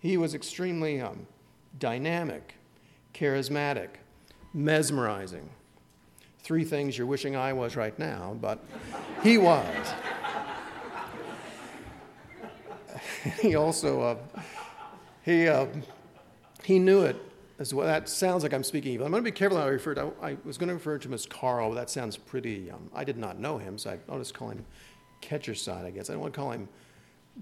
He 0.00 0.16
was 0.16 0.34
extremely 0.34 1.00
um, 1.00 1.26
dynamic, 1.78 2.54
charismatic, 3.14 3.88
mesmerizing. 4.52 5.48
Three 6.40 6.64
things 6.64 6.96
you're 6.96 7.06
wishing 7.06 7.36
I 7.36 7.52
was 7.52 7.76
right 7.76 7.98
now, 7.98 8.36
but 8.40 8.64
he 9.22 9.38
was. 9.38 9.92
he 13.40 13.54
also, 13.54 14.00
uh, 14.02 14.16
he, 15.24 15.48
uh, 15.48 15.66
he 16.64 16.78
knew 16.78 17.02
it 17.02 17.16
as 17.58 17.74
well. 17.74 17.86
That 17.86 18.08
sounds 18.08 18.42
like 18.42 18.52
I'm 18.52 18.62
speaking 18.62 18.92
evil. 18.92 19.06
I'm 19.06 19.12
going 19.12 19.22
to 19.22 19.30
be 19.30 19.34
careful 19.34 19.58
how 19.58 19.64
I 19.64 19.68
refer 19.68 19.94
to. 19.94 20.12
I, 20.22 20.30
I 20.30 20.36
was 20.44 20.58
going 20.58 20.68
to 20.68 20.74
refer 20.74 20.98
to 20.98 21.08
him 21.08 21.14
as 21.14 21.26
Carl. 21.26 21.70
But 21.70 21.74
that 21.76 21.90
sounds 21.90 22.16
pretty. 22.16 22.70
Um, 22.70 22.90
I 22.94 23.04
did 23.04 23.16
not 23.16 23.38
know 23.38 23.58
him, 23.58 23.78
so 23.78 23.90
I, 23.90 24.10
will 24.10 24.18
just 24.18 24.34
call 24.34 24.50
him 24.50 24.64
Ketcherside. 25.22 25.84
I 25.84 25.90
guess 25.90 26.08
I 26.08 26.12
don't 26.12 26.22
want 26.22 26.34
to 26.34 26.40
call 26.40 26.52
him 26.52 26.68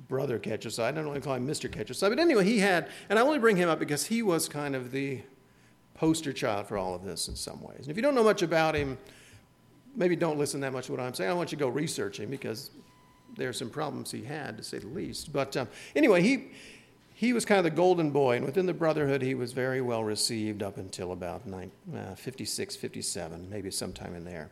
Brother 0.08 0.38
Ketcherside. 0.38 0.84
I 0.84 0.92
don't 0.92 1.06
want 1.06 1.22
to 1.22 1.26
call 1.26 1.34
him 1.34 1.46
Mr. 1.46 1.70
Ketcherside. 1.70 2.08
But 2.08 2.18
anyway, 2.18 2.44
he 2.44 2.58
had, 2.58 2.88
and 3.08 3.18
I 3.18 3.22
only 3.22 3.38
bring 3.38 3.56
him 3.56 3.68
up 3.68 3.78
because 3.78 4.06
he 4.06 4.22
was 4.22 4.48
kind 4.48 4.74
of 4.74 4.90
the 4.90 5.20
poster 5.94 6.32
child 6.32 6.66
for 6.66 6.78
all 6.78 6.94
of 6.94 7.04
this 7.04 7.28
in 7.28 7.36
some 7.36 7.62
ways. 7.62 7.80
And 7.80 7.88
if 7.88 7.96
you 7.96 8.02
don't 8.02 8.14
know 8.14 8.24
much 8.24 8.42
about 8.42 8.74
him, 8.74 8.98
maybe 9.94 10.16
don't 10.16 10.38
listen 10.38 10.60
that 10.60 10.72
much 10.72 10.86
to 10.86 10.92
what 10.92 11.00
I'm 11.00 11.14
saying. 11.14 11.30
I 11.30 11.34
want 11.34 11.52
you 11.52 11.58
to 11.58 11.64
go 11.64 11.68
research 11.68 12.20
him 12.20 12.30
because 12.30 12.70
there 13.36 13.48
are 13.48 13.54
some 13.54 13.70
problems 13.70 14.10
he 14.10 14.22
had, 14.22 14.56
to 14.56 14.62
say 14.62 14.78
the 14.78 14.86
least. 14.86 15.32
But 15.32 15.56
um, 15.56 15.68
anyway, 15.94 16.22
he 16.22 16.48
he 17.18 17.32
was 17.32 17.46
kind 17.46 17.56
of 17.56 17.64
the 17.64 17.70
golden 17.70 18.10
boy, 18.10 18.36
and 18.36 18.44
within 18.44 18.66
the 18.66 18.74
brotherhood, 18.74 19.22
he 19.22 19.34
was 19.34 19.54
very 19.54 19.80
well 19.80 20.04
received 20.04 20.62
up 20.62 20.76
until 20.76 21.12
about 21.12 21.44
uh, 21.50 22.14
56, 22.14 22.76
57, 22.76 23.48
maybe 23.48 23.70
sometime 23.70 24.14
in 24.14 24.22
there. 24.22 24.50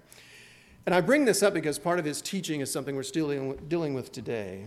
And 0.87 0.95
I 0.95 1.03
bring 1.03 1.27
this 1.27 1.43
up 1.43 1.53
because 1.53 1.79
part 1.79 1.99
of 1.99 2.07
his 2.07 2.23
teaching 2.23 2.61
is 2.61 2.73
something 2.73 2.97
we're 2.97 3.03
still 3.03 3.53
dealing 3.69 3.93
with 3.93 4.13
today. 4.13 4.65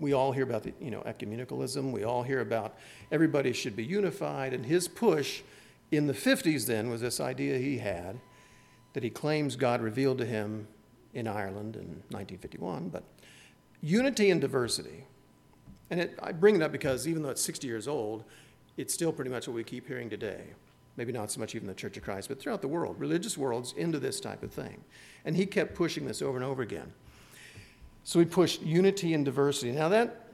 We 0.00 0.12
all 0.12 0.32
hear 0.32 0.42
about 0.42 0.64
the, 0.64 0.72
you 0.80 0.90
know, 0.90 1.02
ecumenicalism. 1.02 1.92
We 1.92 2.02
all 2.02 2.24
hear 2.24 2.40
about 2.40 2.74
everybody 3.12 3.52
should 3.52 3.76
be 3.76 3.84
unified. 3.84 4.52
And 4.52 4.66
his 4.66 4.88
push 4.88 5.42
in 5.92 6.08
the 6.08 6.12
50s 6.12 6.66
then 6.66 6.90
was 6.90 7.00
this 7.00 7.20
idea 7.20 7.58
he 7.58 7.78
had 7.78 8.18
that 8.94 9.04
he 9.04 9.10
claims 9.10 9.54
God 9.54 9.80
revealed 9.80 10.18
to 10.18 10.26
him 10.26 10.66
in 11.14 11.28
Ireland 11.28 11.76
in 11.76 12.02
1951, 12.10 12.88
but 12.88 13.04
unity 13.80 14.30
and 14.30 14.40
diversity. 14.40 15.04
And 15.92 16.00
it, 16.00 16.18
I 16.22 16.32
bring 16.32 16.56
it 16.56 16.62
up 16.62 16.72
because 16.72 17.06
even 17.06 17.22
though 17.22 17.28
it's 17.28 17.42
60 17.42 17.66
years 17.66 17.86
old, 17.86 18.24
it's 18.78 18.94
still 18.94 19.12
pretty 19.12 19.30
much 19.30 19.46
what 19.46 19.54
we 19.54 19.62
keep 19.62 19.86
hearing 19.86 20.08
today. 20.08 20.40
Maybe 20.96 21.12
not 21.12 21.30
so 21.30 21.38
much 21.38 21.54
even 21.54 21.68
the 21.68 21.74
Church 21.74 21.98
of 21.98 22.02
Christ, 22.02 22.30
but 22.30 22.40
throughout 22.40 22.62
the 22.62 22.68
world, 22.68 22.98
religious 22.98 23.36
worlds 23.36 23.74
into 23.76 23.98
this 23.98 24.18
type 24.18 24.42
of 24.42 24.50
thing. 24.50 24.82
And 25.26 25.36
he 25.36 25.44
kept 25.44 25.74
pushing 25.74 26.06
this 26.06 26.22
over 26.22 26.38
and 26.38 26.46
over 26.46 26.62
again. 26.62 26.94
So 28.04 28.20
he 28.20 28.24
pushed 28.24 28.62
unity 28.62 29.12
and 29.12 29.22
diversity. 29.22 29.70
Now 29.70 29.90
that 29.90 30.30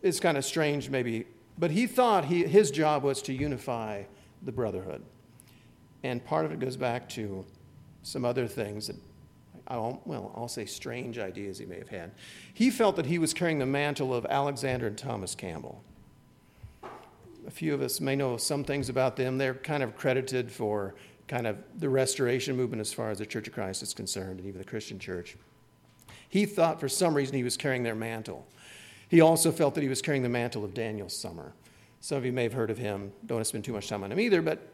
is 0.00 0.20
kind 0.20 0.38
of 0.38 0.44
strange, 0.44 0.90
maybe, 0.90 1.26
but 1.58 1.72
he 1.72 1.88
thought 1.88 2.26
he, 2.26 2.44
his 2.44 2.70
job 2.70 3.02
was 3.02 3.20
to 3.22 3.32
unify 3.32 4.04
the 4.44 4.52
brotherhood. 4.52 5.02
And 6.04 6.24
part 6.24 6.44
of 6.44 6.52
it 6.52 6.60
goes 6.60 6.76
back 6.76 7.08
to 7.10 7.44
some 8.04 8.24
other 8.24 8.46
things 8.46 8.86
that 8.86 8.96
well, 9.70 10.32
I'll 10.36 10.48
say 10.48 10.64
strange 10.64 11.18
ideas 11.18 11.58
he 11.58 11.66
may 11.66 11.78
have 11.78 11.88
had. 11.88 12.12
He 12.52 12.70
felt 12.70 12.96
that 12.96 13.06
he 13.06 13.18
was 13.18 13.32
carrying 13.32 13.58
the 13.58 13.66
mantle 13.66 14.14
of 14.14 14.26
Alexander 14.26 14.86
and 14.86 14.98
Thomas 14.98 15.34
Campbell. 15.34 15.82
A 17.46 17.50
few 17.50 17.72
of 17.74 17.80
us 17.80 18.00
may 18.00 18.16
know 18.16 18.36
some 18.36 18.64
things 18.64 18.88
about 18.88 19.16
them. 19.16 19.38
They're 19.38 19.54
kind 19.54 19.82
of 19.82 19.96
credited 19.96 20.50
for 20.50 20.94
kind 21.28 21.46
of 21.46 21.56
the 21.78 21.88
restoration 21.88 22.56
movement 22.56 22.80
as 22.80 22.92
far 22.92 23.10
as 23.10 23.18
the 23.18 23.26
Church 23.26 23.46
of 23.46 23.54
Christ 23.54 23.82
is 23.82 23.94
concerned, 23.94 24.40
and 24.40 24.48
even 24.48 24.58
the 24.58 24.64
Christian 24.64 24.98
church. 24.98 25.36
He 26.28 26.44
thought 26.44 26.80
for 26.80 26.88
some 26.88 27.14
reason 27.14 27.36
he 27.36 27.44
was 27.44 27.56
carrying 27.56 27.82
their 27.82 27.94
mantle. 27.94 28.46
He 29.08 29.20
also 29.20 29.50
felt 29.50 29.74
that 29.74 29.82
he 29.82 29.88
was 29.88 30.02
carrying 30.02 30.22
the 30.22 30.28
mantle 30.28 30.64
of 30.64 30.74
Daniel 30.74 31.08
Sommer. 31.08 31.52
Some 32.00 32.18
of 32.18 32.24
you 32.24 32.32
may 32.32 32.44
have 32.44 32.52
heard 32.52 32.70
of 32.70 32.78
him. 32.78 33.12
Don't 33.26 33.36
want 33.36 33.44
to 33.44 33.48
spend 33.48 33.64
too 33.64 33.72
much 33.72 33.88
time 33.88 34.02
on 34.02 34.12
him 34.12 34.20
either, 34.20 34.42
but 34.42 34.68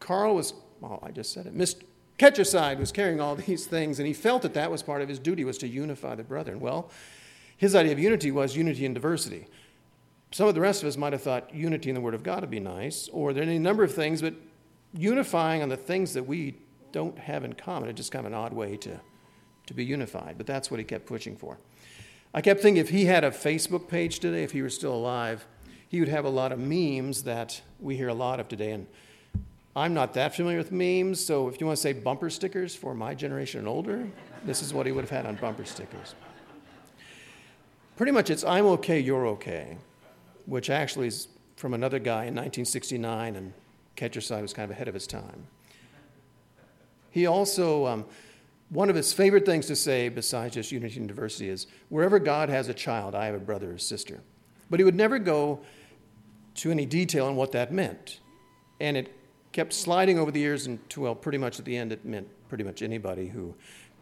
Carl 0.00 0.34
was, 0.34 0.54
well, 0.80 1.00
I 1.02 1.10
just 1.10 1.32
said 1.32 1.46
it, 1.46 1.56
Mr. 1.56 1.82
Ketcherside 2.18 2.78
was 2.78 2.92
carrying 2.92 3.20
all 3.20 3.34
these 3.36 3.66
things, 3.66 3.98
and 3.98 4.06
he 4.06 4.14
felt 4.14 4.42
that 4.42 4.54
that 4.54 4.70
was 4.70 4.82
part 4.82 5.02
of 5.02 5.08
his 5.08 5.18
duty 5.18 5.44
was 5.44 5.58
to 5.58 5.68
unify 5.68 6.14
the 6.14 6.24
brethren. 6.24 6.60
Well, 6.60 6.90
his 7.56 7.74
idea 7.74 7.92
of 7.92 7.98
unity 7.98 8.30
was 8.30 8.56
unity 8.56 8.84
in 8.84 8.94
diversity. 8.94 9.46
Some 10.32 10.48
of 10.48 10.54
the 10.54 10.60
rest 10.60 10.82
of 10.82 10.88
us 10.88 10.96
might 10.96 11.12
have 11.12 11.22
thought 11.22 11.54
unity 11.54 11.88
in 11.88 11.94
the 11.94 12.00
Word 12.00 12.14
of 12.14 12.22
God 12.22 12.40
would 12.40 12.50
be 12.50 12.60
nice, 12.60 13.08
or 13.12 13.32
there 13.32 13.42
are 13.42 13.46
any 13.46 13.58
number 13.58 13.84
of 13.84 13.94
things, 13.94 14.20
but 14.20 14.34
unifying 14.92 15.62
on 15.62 15.68
the 15.68 15.76
things 15.76 16.12
that 16.14 16.24
we 16.24 16.56
don't 16.92 17.18
have 17.18 17.44
in 17.44 17.52
common 17.52 17.88
is 17.88 17.94
just 17.94 18.12
kind 18.12 18.26
of 18.26 18.32
an 18.32 18.38
odd 18.38 18.52
way 18.52 18.76
to, 18.78 19.00
to 19.66 19.74
be 19.74 19.84
unified. 19.84 20.34
But 20.36 20.46
that's 20.46 20.70
what 20.70 20.78
he 20.78 20.84
kept 20.84 21.06
pushing 21.06 21.36
for. 21.36 21.58
I 22.34 22.40
kept 22.40 22.60
thinking 22.60 22.80
if 22.80 22.90
he 22.90 23.06
had 23.06 23.24
a 23.24 23.30
Facebook 23.30 23.88
page 23.88 24.18
today, 24.18 24.42
if 24.42 24.52
he 24.52 24.62
were 24.62 24.70
still 24.70 24.94
alive, 24.94 25.46
he 25.88 26.00
would 26.00 26.08
have 26.08 26.24
a 26.24 26.30
lot 26.30 26.52
of 26.52 26.58
memes 26.58 27.22
that 27.22 27.62
we 27.80 27.96
hear 27.96 28.08
a 28.08 28.14
lot 28.14 28.40
of 28.40 28.48
today. 28.48 28.72
And 28.72 28.86
I'm 29.76 29.92
not 29.92 30.14
that 30.14 30.34
familiar 30.34 30.56
with 30.56 30.72
memes, 30.72 31.22
so 31.22 31.48
if 31.48 31.60
you 31.60 31.66
want 31.66 31.76
to 31.76 31.82
say 31.82 31.92
bumper 31.92 32.30
stickers 32.30 32.74
for 32.74 32.94
my 32.94 33.14
generation 33.14 33.58
and 33.58 33.68
older, 33.68 34.08
this 34.42 34.62
is 34.62 34.72
what 34.72 34.86
he 34.86 34.92
would 34.92 35.02
have 35.02 35.10
had 35.10 35.26
on 35.26 35.34
bumper 35.36 35.66
stickers. 35.66 36.14
Pretty 37.96 38.10
much 38.10 38.30
it's 38.30 38.42
I'm 38.42 38.64
okay, 38.64 38.98
you're 38.98 39.26
okay, 39.26 39.76
which 40.46 40.70
actually 40.70 41.08
is 41.08 41.28
from 41.56 41.74
another 41.74 41.98
guy 41.98 42.24
in 42.24 42.34
1969, 42.34 43.36
and 43.36 43.52
Ketcherside 43.98 44.40
was 44.40 44.54
kind 44.54 44.64
of 44.64 44.74
ahead 44.74 44.88
of 44.88 44.94
his 44.94 45.06
time. 45.06 45.46
He 47.10 47.26
also, 47.26 47.86
um, 47.86 48.06
one 48.70 48.88
of 48.88 48.96
his 48.96 49.12
favorite 49.12 49.44
things 49.44 49.66
to 49.66 49.76
say, 49.76 50.08
besides 50.08 50.54
just 50.54 50.72
unity 50.72 50.98
and 51.00 51.08
diversity, 51.08 51.50
is 51.50 51.66
wherever 51.90 52.18
God 52.18 52.48
has 52.48 52.68
a 52.68 52.74
child, 52.74 53.14
I 53.14 53.26
have 53.26 53.34
a 53.34 53.38
brother 53.38 53.72
or 53.72 53.78
sister. 53.78 54.20
But 54.70 54.80
he 54.80 54.84
would 54.84 54.96
never 54.96 55.18
go 55.18 55.60
to 56.56 56.70
any 56.70 56.86
detail 56.86 57.26
on 57.26 57.36
what 57.36 57.52
that 57.52 57.72
meant. 57.72 58.20
And 58.80 58.96
it 58.96 59.12
kept 59.56 59.72
sliding 59.72 60.18
over 60.18 60.30
the 60.30 60.38
years 60.38 60.66
until, 60.66 61.04
well, 61.04 61.14
pretty 61.14 61.38
much 61.38 61.58
at 61.58 61.64
the 61.64 61.74
end, 61.74 61.90
it 61.90 62.04
meant 62.04 62.28
pretty 62.50 62.62
much 62.62 62.82
anybody 62.82 63.28
who 63.28 63.54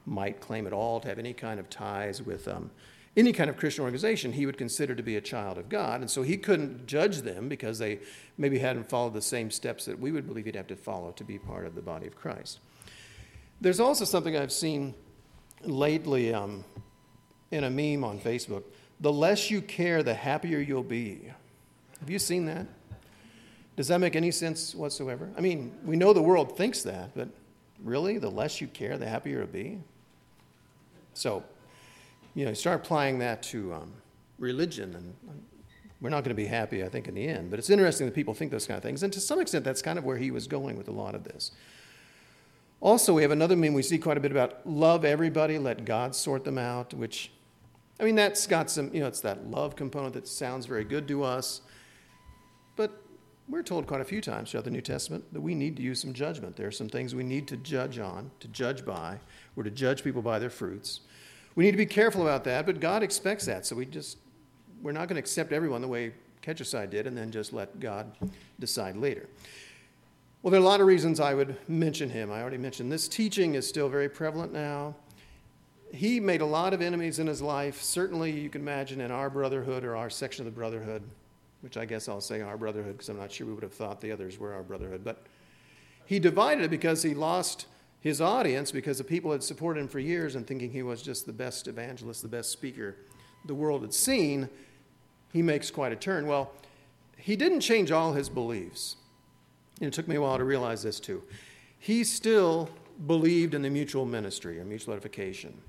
might 0.04 0.40
claim 0.40 0.66
at 0.66 0.72
all 0.72 0.98
to 0.98 1.06
have 1.06 1.16
any 1.16 1.32
kind 1.32 1.60
of 1.60 1.70
ties 1.70 2.20
with 2.20 2.48
um, 2.48 2.72
any 3.16 3.32
kind 3.32 3.48
of 3.48 3.56
Christian 3.56 3.84
organization, 3.84 4.32
he 4.32 4.46
would 4.46 4.58
consider 4.58 4.96
to 4.96 5.02
be 5.04 5.14
a 5.14 5.20
child 5.20 5.56
of 5.56 5.68
God. 5.68 6.00
And 6.00 6.10
so 6.10 6.22
he 6.22 6.36
couldn't 6.36 6.88
judge 6.88 7.18
them 7.18 7.48
because 7.48 7.78
they 7.78 8.00
maybe 8.36 8.58
hadn't 8.58 8.88
followed 8.88 9.14
the 9.14 9.22
same 9.22 9.48
steps 9.48 9.84
that 9.84 9.96
we 9.96 10.10
would 10.10 10.26
believe 10.26 10.46
he'd 10.46 10.56
have 10.56 10.66
to 10.66 10.76
follow 10.76 11.12
to 11.12 11.22
be 11.22 11.38
part 11.38 11.66
of 11.66 11.76
the 11.76 11.82
body 11.82 12.08
of 12.08 12.16
Christ. 12.16 12.58
There's 13.60 13.78
also 13.78 14.04
something 14.04 14.36
I've 14.36 14.50
seen 14.50 14.92
lately 15.62 16.34
um, 16.34 16.64
in 17.52 17.62
a 17.62 17.70
meme 17.70 18.02
on 18.02 18.18
Facebook 18.18 18.64
the 18.98 19.12
less 19.12 19.52
you 19.52 19.62
care, 19.62 20.02
the 20.02 20.14
happier 20.14 20.58
you'll 20.58 20.82
be. 20.82 21.30
Have 22.00 22.10
you 22.10 22.18
seen 22.18 22.46
that? 22.46 22.66
Does 23.76 23.88
that 23.88 23.98
make 23.98 24.14
any 24.14 24.30
sense 24.30 24.74
whatsoever? 24.74 25.30
I 25.36 25.40
mean, 25.40 25.72
we 25.84 25.96
know 25.96 26.12
the 26.12 26.22
world 26.22 26.56
thinks 26.56 26.82
that, 26.82 27.10
but 27.14 27.28
really, 27.82 28.18
the 28.18 28.30
less 28.30 28.60
you 28.60 28.68
care, 28.68 28.96
the 28.96 29.08
happier 29.08 29.42
it'll 29.42 29.52
be? 29.52 29.80
So, 31.14 31.42
you 32.34 32.44
know, 32.44 32.50
you 32.50 32.54
start 32.54 32.80
applying 32.80 33.18
that 33.18 33.42
to 33.44 33.74
um, 33.74 33.92
religion, 34.38 34.94
and 34.94 35.14
we're 36.00 36.10
not 36.10 36.22
going 36.22 36.36
to 36.36 36.40
be 36.40 36.46
happy, 36.46 36.84
I 36.84 36.88
think, 36.88 37.08
in 37.08 37.14
the 37.14 37.26
end. 37.26 37.50
But 37.50 37.58
it's 37.58 37.70
interesting 37.70 38.06
that 38.06 38.14
people 38.14 38.34
think 38.34 38.50
those 38.50 38.66
kind 38.66 38.76
of 38.76 38.82
things. 38.82 39.02
And 39.02 39.12
to 39.12 39.20
some 39.20 39.40
extent, 39.40 39.64
that's 39.64 39.82
kind 39.82 39.98
of 39.98 40.04
where 40.04 40.18
he 40.18 40.30
was 40.30 40.46
going 40.46 40.76
with 40.76 40.88
a 40.88 40.92
lot 40.92 41.14
of 41.14 41.24
this. 41.24 41.52
Also, 42.80 43.14
we 43.14 43.22
have 43.22 43.30
another 43.30 43.56
meme 43.56 43.72
we 43.72 43.82
see 43.82 43.98
quite 43.98 44.18
a 44.18 44.20
bit 44.20 44.30
about 44.30 44.66
love 44.68 45.04
everybody, 45.04 45.58
let 45.58 45.84
God 45.84 46.14
sort 46.14 46.44
them 46.44 46.58
out, 46.58 46.92
which, 46.92 47.32
I 47.98 48.04
mean, 48.04 48.14
that's 48.14 48.46
got 48.46 48.70
some, 48.70 48.92
you 48.92 49.00
know, 49.00 49.06
it's 49.06 49.20
that 49.20 49.50
love 49.50 49.74
component 49.74 50.14
that 50.14 50.28
sounds 50.28 50.66
very 50.66 50.84
good 50.84 51.08
to 51.08 51.22
us. 51.22 51.62
But 52.76 53.03
we're 53.48 53.62
told 53.62 53.86
quite 53.86 54.00
a 54.00 54.04
few 54.04 54.20
times 54.20 54.50
throughout 54.50 54.64
the 54.64 54.70
New 54.70 54.80
Testament 54.80 55.24
that 55.32 55.40
we 55.40 55.54
need 55.54 55.76
to 55.76 55.82
use 55.82 56.00
some 56.00 56.14
judgment. 56.14 56.56
There 56.56 56.66
are 56.66 56.72
some 56.72 56.88
things 56.88 57.14
we 57.14 57.24
need 57.24 57.46
to 57.48 57.56
judge 57.58 57.98
on, 57.98 58.30
to 58.40 58.48
judge 58.48 58.84
by. 58.84 59.18
We're 59.54 59.64
to 59.64 59.70
judge 59.70 60.02
people 60.02 60.22
by 60.22 60.38
their 60.38 60.50
fruits. 60.50 61.00
We 61.54 61.64
need 61.64 61.72
to 61.72 61.76
be 61.76 61.86
careful 61.86 62.22
about 62.22 62.44
that, 62.44 62.64
but 62.64 62.80
God 62.80 63.02
expects 63.02 63.44
that. 63.46 63.66
So 63.66 63.76
we 63.76 63.86
just, 63.86 64.18
we're 64.82 64.92
not 64.92 65.08
going 65.08 65.16
to 65.16 65.20
accept 65.20 65.52
everyone 65.52 65.82
the 65.82 65.88
way 65.88 66.14
Ketcherside 66.42 66.90
did 66.90 67.06
and 67.06 67.16
then 67.16 67.30
just 67.30 67.52
let 67.52 67.78
God 67.80 68.10
decide 68.58 68.96
later. 68.96 69.28
Well, 70.42 70.50
there 70.50 70.60
are 70.60 70.64
a 70.64 70.66
lot 70.66 70.80
of 70.80 70.86
reasons 70.86 71.20
I 71.20 71.34
would 71.34 71.56
mention 71.68 72.10
him. 72.10 72.32
I 72.32 72.40
already 72.40 72.58
mentioned 72.58 72.90
this 72.90 73.08
teaching 73.08 73.54
is 73.54 73.66
still 73.66 73.88
very 73.88 74.08
prevalent 74.08 74.52
now. 74.52 74.94
He 75.92 76.18
made 76.18 76.40
a 76.40 76.46
lot 76.46 76.74
of 76.74 76.82
enemies 76.82 77.18
in 77.18 77.26
his 77.26 77.40
life. 77.40 77.80
Certainly, 77.80 78.32
you 78.32 78.50
can 78.50 78.62
imagine 78.62 79.00
in 79.00 79.10
our 79.10 79.30
brotherhood 79.30 79.84
or 79.84 79.96
our 79.96 80.10
section 80.10 80.46
of 80.46 80.52
the 80.52 80.58
brotherhood 80.58 81.02
which 81.64 81.78
I 81.78 81.86
guess 81.86 82.10
I'll 82.10 82.20
say 82.20 82.42
our 82.42 82.58
brotherhood 82.58 82.92
because 82.92 83.08
I'm 83.08 83.16
not 83.16 83.32
sure 83.32 83.46
we 83.46 83.54
would 83.54 83.62
have 83.62 83.72
thought 83.72 84.02
the 84.02 84.12
others 84.12 84.38
were 84.38 84.52
our 84.52 84.62
brotherhood. 84.62 85.02
But 85.02 85.24
he 86.04 86.18
divided 86.18 86.64
it 86.64 86.70
because 86.70 87.02
he 87.02 87.14
lost 87.14 87.64
his 88.00 88.20
audience 88.20 88.70
because 88.70 88.98
the 88.98 89.04
people 89.04 89.32
had 89.32 89.42
supported 89.42 89.80
him 89.80 89.88
for 89.88 89.98
years 89.98 90.34
and 90.34 90.46
thinking 90.46 90.70
he 90.70 90.82
was 90.82 91.00
just 91.00 91.24
the 91.24 91.32
best 91.32 91.66
evangelist, 91.66 92.20
the 92.20 92.28
best 92.28 92.50
speaker 92.50 92.96
the 93.46 93.54
world 93.54 93.80
had 93.80 93.94
seen. 93.94 94.50
He 95.32 95.40
makes 95.40 95.70
quite 95.70 95.90
a 95.90 95.96
turn. 95.96 96.26
Well, 96.26 96.52
he 97.16 97.34
didn't 97.34 97.60
change 97.60 97.90
all 97.90 98.12
his 98.12 98.28
beliefs. 98.28 98.96
And 99.80 99.88
it 99.88 99.94
took 99.94 100.06
me 100.06 100.16
a 100.16 100.20
while 100.20 100.36
to 100.36 100.44
realize 100.44 100.82
this 100.82 101.00
too. 101.00 101.22
He 101.78 102.04
still 102.04 102.68
believed 103.06 103.54
in 103.54 103.62
the 103.62 103.70
mutual 103.70 104.04
ministry 104.04 104.60
or 104.60 104.66
mutual 104.66 104.92
edification. 104.92 105.62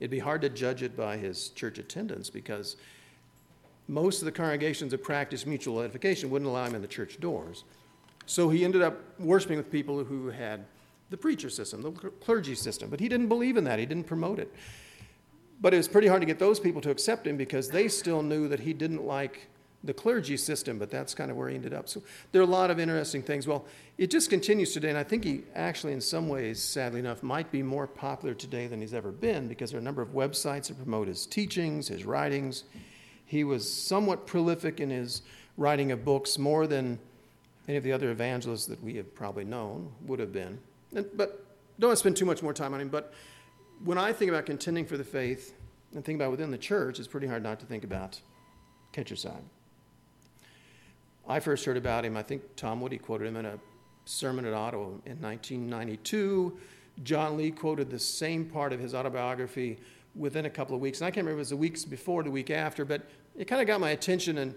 It'd 0.00 0.10
be 0.10 0.20
hard 0.20 0.40
to 0.40 0.48
judge 0.48 0.82
it 0.82 0.96
by 0.96 1.18
his 1.18 1.50
church 1.50 1.76
attendance 1.76 2.30
because 2.30 2.76
most 3.88 4.20
of 4.20 4.26
the 4.26 4.32
congregations 4.32 4.90
that 4.92 5.02
practiced 5.02 5.46
mutual 5.46 5.80
edification 5.80 6.30
wouldn't 6.30 6.48
allow 6.48 6.64
him 6.64 6.74
in 6.74 6.82
the 6.82 6.88
church 6.88 7.18
doors. 7.18 7.64
So 8.26 8.50
he 8.50 8.64
ended 8.64 8.82
up 8.82 8.98
worshiping 9.18 9.56
with 9.56 9.72
people 9.72 10.04
who 10.04 10.28
had 10.28 10.66
the 11.10 11.16
preacher 11.16 11.48
system, 11.48 11.82
the 11.82 11.90
clergy 11.90 12.54
system. 12.54 12.90
But 12.90 13.00
he 13.00 13.08
didn't 13.08 13.28
believe 13.28 13.56
in 13.56 13.64
that, 13.64 13.78
he 13.78 13.86
didn't 13.86 14.06
promote 14.06 14.38
it. 14.38 14.54
But 15.60 15.74
it 15.74 15.78
was 15.78 15.88
pretty 15.88 16.06
hard 16.06 16.20
to 16.20 16.26
get 16.26 16.38
those 16.38 16.60
people 16.60 16.80
to 16.82 16.90
accept 16.90 17.26
him 17.26 17.36
because 17.36 17.68
they 17.68 17.88
still 17.88 18.22
knew 18.22 18.46
that 18.48 18.60
he 18.60 18.72
didn't 18.72 19.04
like 19.04 19.48
the 19.84 19.94
clergy 19.94 20.36
system, 20.36 20.78
but 20.78 20.90
that's 20.90 21.14
kind 21.14 21.30
of 21.30 21.36
where 21.36 21.48
he 21.48 21.54
ended 21.54 21.72
up. 21.72 21.88
So 21.88 22.02
there 22.32 22.42
are 22.42 22.44
a 22.44 22.48
lot 22.48 22.70
of 22.70 22.78
interesting 22.80 23.22
things. 23.22 23.46
Well, 23.46 23.64
it 23.96 24.10
just 24.10 24.28
continues 24.28 24.72
today, 24.72 24.88
and 24.88 24.98
I 24.98 25.04
think 25.04 25.24
he 25.24 25.42
actually, 25.54 25.92
in 25.92 26.00
some 26.00 26.28
ways, 26.28 26.62
sadly 26.62 27.00
enough, 27.00 27.22
might 27.22 27.50
be 27.50 27.62
more 27.62 27.86
popular 27.86 28.34
today 28.34 28.66
than 28.66 28.80
he's 28.80 28.94
ever 28.94 29.12
been 29.12 29.48
because 29.48 29.70
there 29.70 29.78
are 29.78 29.80
a 29.80 29.84
number 29.84 30.02
of 30.02 30.10
websites 30.10 30.68
that 30.68 30.76
promote 30.76 31.08
his 31.08 31.26
teachings, 31.26 31.88
his 31.88 32.04
writings. 32.04 32.64
He 33.28 33.44
was 33.44 33.70
somewhat 33.70 34.26
prolific 34.26 34.80
in 34.80 34.88
his 34.88 35.20
writing 35.58 35.92
of 35.92 36.02
books, 36.02 36.38
more 36.38 36.66
than 36.66 36.98
any 37.68 37.76
of 37.76 37.84
the 37.84 37.92
other 37.92 38.10
evangelists 38.10 38.64
that 38.66 38.82
we 38.82 38.96
have 38.96 39.14
probably 39.14 39.44
known 39.44 39.92
would 40.06 40.18
have 40.18 40.32
been. 40.32 40.58
And, 40.94 41.06
but 41.14 41.44
don't 41.78 41.88
want 41.88 41.98
to 41.98 42.00
spend 42.00 42.16
too 42.16 42.24
much 42.24 42.42
more 42.42 42.54
time 42.54 42.72
on 42.72 42.80
him. 42.80 42.88
But 42.88 43.12
when 43.84 43.98
I 43.98 44.14
think 44.14 44.30
about 44.30 44.46
contending 44.46 44.86
for 44.86 44.96
the 44.96 45.04
faith 45.04 45.54
and 45.94 46.02
think 46.02 46.16
about 46.16 46.30
within 46.30 46.50
the 46.50 46.56
church, 46.56 46.98
it's 46.98 47.06
pretty 47.06 47.26
hard 47.26 47.42
not 47.42 47.60
to 47.60 47.66
think 47.66 47.84
about 47.84 48.18
Ketcherside. 48.94 49.42
I 51.28 51.40
first 51.40 51.66
heard 51.66 51.76
about 51.76 52.06
him, 52.06 52.16
I 52.16 52.22
think 52.22 52.42
Tom 52.56 52.80
Woody 52.80 52.96
quoted 52.96 53.26
him 53.26 53.36
in 53.36 53.44
a 53.44 53.58
sermon 54.06 54.46
at 54.46 54.54
Ottawa 54.54 54.86
in 55.04 55.20
1992. 55.20 56.58
John 57.02 57.36
Lee 57.36 57.50
quoted 57.50 57.90
the 57.90 57.98
same 57.98 58.46
part 58.46 58.72
of 58.72 58.80
his 58.80 58.94
autobiography 58.94 59.78
within 60.18 60.46
a 60.46 60.50
couple 60.50 60.74
of 60.74 60.80
weeks. 60.80 61.00
And 61.00 61.06
I 61.06 61.10
can't 61.10 61.24
remember 61.24 61.38
if 61.38 61.38
it 61.38 61.46
was 61.46 61.50
the 61.50 61.56
weeks 61.56 61.84
before, 61.84 62.22
the 62.22 62.30
week 62.30 62.50
after, 62.50 62.84
but 62.84 63.02
it 63.36 63.46
kind 63.46 63.60
of 63.60 63.66
got 63.66 63.80
my 63.80 63.90
attention. 63.90 64.38
And 64.38 64.54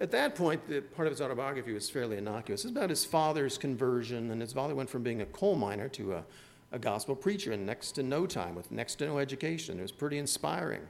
at 0.00 0.10
that 0.10 0.34
point, 0.34 0.66
the 0.68 0.80
part 0.80 1.06
of 1.06 1.12
his 1.12 1.20
autobiography 1.20 1.72
was 1.72 1.88
fairly 1.88 2.18
innocuous. 2.18 2.64
It's 2.64 2.72
about 2.72 2.90
his 2.90 3.04
father's 3.04 3.58
conversion, 3.58 4.30
and 4.30 4.40
his 4.40 4.52
father 4.52 4.74
went 4.74 4.90
from 4.90 5.02
being 5.02 5.22
a 5.22 5.26
coal 5.26 5.54
miner 5.54 5.88
to 5.90 6.14
a, 6.14 6.24
a 6.72 6.78
gospel 6.78 7.16
preacher 7.16 7.52
in 7.52 7.64
next 7.64 7.92
to 7.92 8.02
no 8.02 8.26
time 8.26 8.54
with 8.54 8.70
next 8.70 8.96
to 8.96 9.06
no 9.06 9.18
education. 9.18 9.78
It 9.78 9.82
was 9.82 9.92
pretty 9.92 10.18
inspiring. 10.18 10.82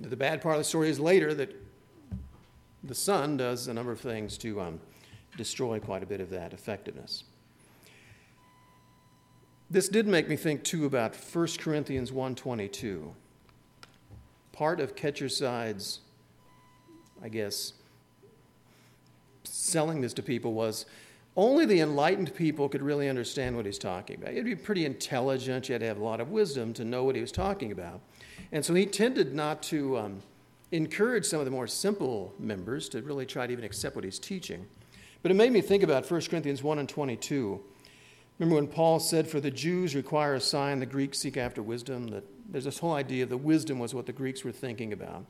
The 0.00 0.16
bad 0.16 0.40
part 0.40 0.56
of 0.56 0.60
the 0.60 0.64
story 0.64 0.88
is 0.88 0.98
later 0.98 1.34
that 1.34 1.54
the 2.84 2.94
son 2.94 3.36
does 3.36 3.68
a 3.68 3.74
number 3.74 3.92
of 3.92 4.00
things 4.00 4.36
to 4.38 4.60
um, 4.60 4.80
destroy 5.36 5.78
quite 5.78 6.02
a 6.02 6.06
bit 6.06 6.20
of 6.20 6.30
that 6.30 6.52
effectiveness. 6.52 7.24
This 9.72 9.88
did 9.88 10.06
make 10.06 10.28
me 10.28 10.36
think 10.36 10.64
too 10.64 10.84
about 10.84 11.16
1 11.16 11.58
Corinthians 11.58 12.12
1:22. 12.12 13.14
Part 14.52 14.80
of 14.80 14.94
Ketcherside's, 14.94 16.00
I 17.22 17.30
guess, 17.30 17.72
selling 19.44 20.02
this 20.02 20.12
to 20.12 20.22
people 20.22 20.52
was 20.52 20.84
only 21.38 21.64
the 21.64 21.80
enlightened 21.80 22.34
people 22.34 22.68
could 22.68 22.82
really 22.82 23.08
understand 23.08 23.56
what 23.56 23.64
he's 23.64 23.78
talking 23.78 24.16
about. 24.20 24.34
You'd 24.34 24.44
be 24.44 24.54
pretty 24.54 24.84
intelligent, 24.84 25.70
you 25.70 25.72
had 25.72 25.80
to 25.80 25.86
have 25.86 25.96
a 25.96 26.04
lot 26.04 26.20
of 26.20 26.30
wisdom 26.30 26.74
to 26.74 26.84
know 26.84 27.04
what 27.04 27.14
he 27.14 27.22
was 27.22 27.32
talking 27.32 27.72
about. 27.72 28.02
And 28.52 28.62
so 28.62 28.74
he 28.74 28.84
tended 28.84 29.34
not 29.34 29.62
to 29.64 29.96
um, 29.96 30.22
encourage 30.72 31.24
some 31.24 31.38
of 31.38 31.46
the 31.46 31.50
more 31.50 31.66
simple 31.66 32.34
members 32.38 32.90
to 32.90 33.00
really 33.00 33.24
try 33.24 33.46
to 33.46 33.52
even 33.54 33.64
accept 33.64 33.96
what 33.96 34.04
he's 34.04 34.18
teaching. 34.18 34.66
But 35.22 35.30
it 35.30 35.34
made 35.34 35.50
me 35.50 35.62
think 35.62 35.82
about 35.82 36.10
1 36.10 36.20
Corinthians 36.28 36.62
1 36.62 36.78
and 36.78 36.88
22. 36.90 37.64
Remember 38.42 38.56
when 38.56 38.66
Paul 38.66 38.98
said, 38.98 39.28
For 39.28 39.38
the 39.38 39.52
Jews 39.52 39.94
require 39.94 40.34
a 40.34 40.40
sign, 40.40 40.80
the 40.80 40.86
Greeks 40.86 41.16
seek 41.16 41.36
after 41.36 41.62
wisdom? 41.62 42.08
That 42.08 42.24
there's 42.50 42.64
this 42.64 42.76
whole 42.76 42.94
idea 42.94 43.24
that 43.24 43.36
wisdom 43.36 43.78
was 43.78 43.94
what 43.94 44.04
the 44.04 44.12
Greeks 44.12 44.42
were 44.42 44.50
thinking 44.50 44.92
about. 44.92 45.26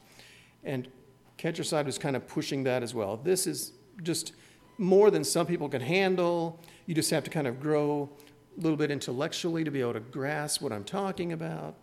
And 0.64 0.88
Ketcherside 1.36 1.84
was 1.84 1.98
kind 1.98 2.16
of 2.16 2.26
pushing 2.26 2.62
that 2.62 2.82
as 2.82 2.94
well. 2.94 3.18
This 3.18 3.46
is 3.46 3.72
just 4.02 4.32
more 4.78 5.10
than 5.10 5.24
some 5.24 5.46
people 5.46 5.68
can 5.68 5.82
handle. 5.82 6.58
You 6.86 6.94
just 6.94 7.10
have 7.10 7.22
to 7.24 7.28
kind 7.28 7.46
of 7.46 7.60
grow 7.60 8.08
a 8.56 8.60
little 8.62 8.78
bit 8.78 8.90
intellectually 8.90 9.62
to 9.62 9.70
be 9.70 9.82
able 9.82 9.92
to 9.92 10.00
grasp 10.00 10.62
what 10.62 10.72
I'm 10.72 10.82
talking 10.82 11.32
about. 11.32 11.74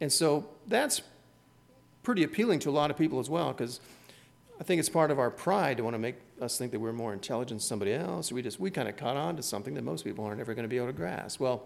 And 0.00 0.12
so 0.12 0.48
that's 0.66 1.00
pretty 2.02 2.24
appealing 2.24 2.58
to 2.58 2.70
a 2.70 2.72
lot 2.72 2.90
of 2.90 2.96
people 2.96 3.20
as 3.20 3.30
well, 3.30 3.52
because 3.52 3.78
I 4.62 4.64
think 4.64 4.78
it's 4.78 4.88
part 4.88 5.10
of 5.10 5.18
our 5.18 5.28
pride 5.28 5.78
to 5.78 5.82
want 5.82 5.94
to 5.94 5.98
make 5.98 6.14
us 6.40 6.56
think 6.56 6.70
that 6.70 6.78
we're 6.78 6.92
more 6.92 7.12
intelligent 7.12 7.58
than 7.58 7.66
somebody 7.66 7.94
else. 7.94 8.30
We 8.30 8.42
just 8.42 8.60
we 8.60 8.70
kind 8.70 8.88
of 8.88 8.96
caught 8.96 9.16
on 9.16 9.34
to 9.34 9.42
something 9.42 9.74
that 9.74 9.82
most 9.82 10.04
people 10.04 10.24
aren't 10.24 10.40
ever 10.40 10.54
going 10.54 10.62
to 10.62 10.68
be 10.68 10.76
able 10.76 10.86
to 10.86 10.92
grasp. 10.92 11.40
Well, 11.40 11.64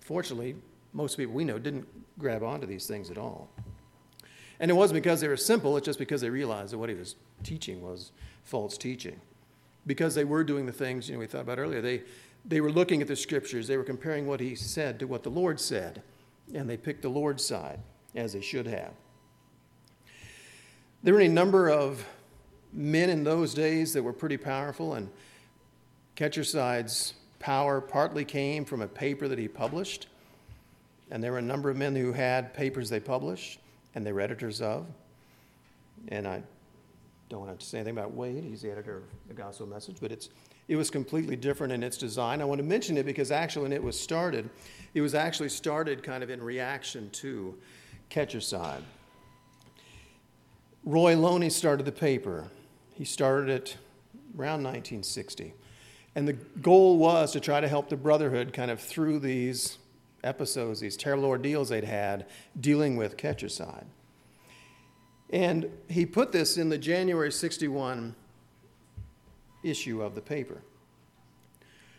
fortunately, 0.00 0.56
most 0.94 1.18
people 1.18 1.34
we 1.34 1.44
know 1.44 1.58
didn't 1.58 1.86
grab 2.18 2.42
onto 2.42 2.66
these 2.66 2.86
things 2.86 3.10
at 3.10 3.18
all. 3.18 3.50
And 4.60 4.70
it 4.70 4.74
wasn't 4.74 4.94
because 4.94 5.20
they 5.20 5.28
were 5.28 5.36
simple, 5.36 5.76
it's 5.76 5.84
just 5.84 5.98
because 5.98 6.22
they 6.22 6.30
realized 6.30 6.72
that 6.72 6.78
what 6.78 6.88
he 6.88 6.94
was 6.94 7.16
teaching 7.42 7.82
was 7.82 8.12
false 8.44 8.78
teaching. 8.78 9.20
Because 9.86 10.14
they 10.14 10.24
were 10.24 10.42
doing 10.42 10.64
the 10.64 10.72
things 10.72 11.10
you 11.10 11.16
know, 11.16 11.20
we 11.20 11.26
thought 11.26 11.42
about 11.42 11.58
earlier. 11.58 11.82
They, 11.82 12.02
they 12.46 12.62
were 12.62 12.72
looking 12.72 13.02
at 13.02 13.08
the 13.08 13.16
scriptures, 13.16 13.68
they 13.68 13.76
were 13.76 13.84
comparing 13.84 14.26
what 14.26 14.40
he 14.40 14.54
said 14.54 14.98
to 15.00 15.04
what 15.04 15.22
the 15.22 15.30
Lord 15.30 15.60
said, 15.60 16.02
and 16.54 16.66
they 16.70 16.78
picked 16.78 17.02
the 17.02 17.10
Lord's 17.10 17.44
side, 17.44 17.80
as 18.14 18.32
they 18.32 18.40
should 18.40 18.66
have. 18.66 18.94
There 21.02 21.12
were 21.12 21.20
a 21.20 21.28
number 21.28 21.68
of 21.68 22.06
men 22.72 23.10
in 23.10 23.24
those 23.24 23.54
days 23.54 23.92
that 23.92 24.02
were 24.02 24.12
pretty 24.12 24.36
powerful, 24.36 24.94
and 24.94 25.08
Ketcherside's 26.16 27.14
power 27.38 27.80
partly 27.80 28.24
came 28.24 28.64
from 28.64 28.82
a 28.82 28.88
paper 28.88 29.28
that 29.28 29.38
he 29.38 29.48
published. 29.48 30.06
And 31.10 31.22
there 31.22 31.32
were 31.32 31.38
a 31.38 31.42
number 31.42 31.68
of 31.68 31.76
men 31.76 31.94
who 31.94 32.12
had 32.12 32.54
papers 32.54 32.88
they 32.88 33.00
published 33.00 33.58
and 33.94 34.06
they 34.06 34.12
were 34.12 34.20
editors 34.20 34.62
of. 34.62 34.86
And 36.08 36.26
I 36.26 36.42
don't 37.28 37.44
want 37.46 37.58
to 37.58 37.66
say 37.66 37.78
anything 37.78 37.98
about 37.98 38.14
Wade, 38.14 38.44
he's 38.44 38.62
the 38.62 38.70
editor 38.70 38.98
of 38.98 39.02
the 39.28 39.34
Gospel 39.34 39.66
Message, 39.66 39.96
but 40.00 40.12
it's, 40.12 40.30
it 40.68 40.76
was 40.76 40.90
completely 40.90 41.36
different 41.36 41.72
in 41.72 41.82
its 41.82 41.98
design. 41.98 42.40
I 42.40 42.44
want 42.44 42.60
to 42.60 42.66
mention 42.66 42.96
it 42.96 43.04
because 43.04 43.30
actually, 43.30 43.64
when 43.64 43.72
it 43.72 43.82
was 43.82 43.98
started, 43.98 44.48
it 44.94 45.00
was 45.00 45.14
actually 45.14 45.48
started 45.48 46.02
kind 46.02 46.22
of 46.22 46.30
in 46.30 46.42
reaction 46.42 47.10
to 47.10 47.54
Ketcherside. 48.10 48.82
Roy 50.84 51.16
Loney 51.16 51.50
started 51.50 51.84
the 51.84 51.92
paper. 51.92 52.48
He 52.94 53.04
started 53.04 53.48
it 53.48 53.76
around 54.38 54.62
1960. 54.62 55.54
And 56.14 56.28
the 56.28 56.34
goal 56.34 56.98
was 56.98 57.32
to 57.32 57.40
try 57.40 57.60
to 57.60 57.68
help 57.68 57.88
the 57.88 57.96
Brotherhood 57.96 58.52
kind 58.52 58.70
of 58.70 58.80
through 58.80 59.20
these 59.20 59.78
episodes, 60.22 60.80
these 60.80 60.96
terrible 60.96 61.24
ordeals 61.24 61.70
they'd 61.70 61.84
had 61.84 62.26
dealing 62.60 62.96
with 62.96 63.16
Ketcherside. 63.16 63.86
And 65.30 65.70
he 65.88 66.04
put 66.04 66.32
this 66.32 66.58
in 66.58 66.68
the 66.68 66.78
January 66.78 67.32
61 67.32 68.14
issue 69.62 70.02
of 70.02 70.14
the 70.14 70.20
paper. 70.20 70.62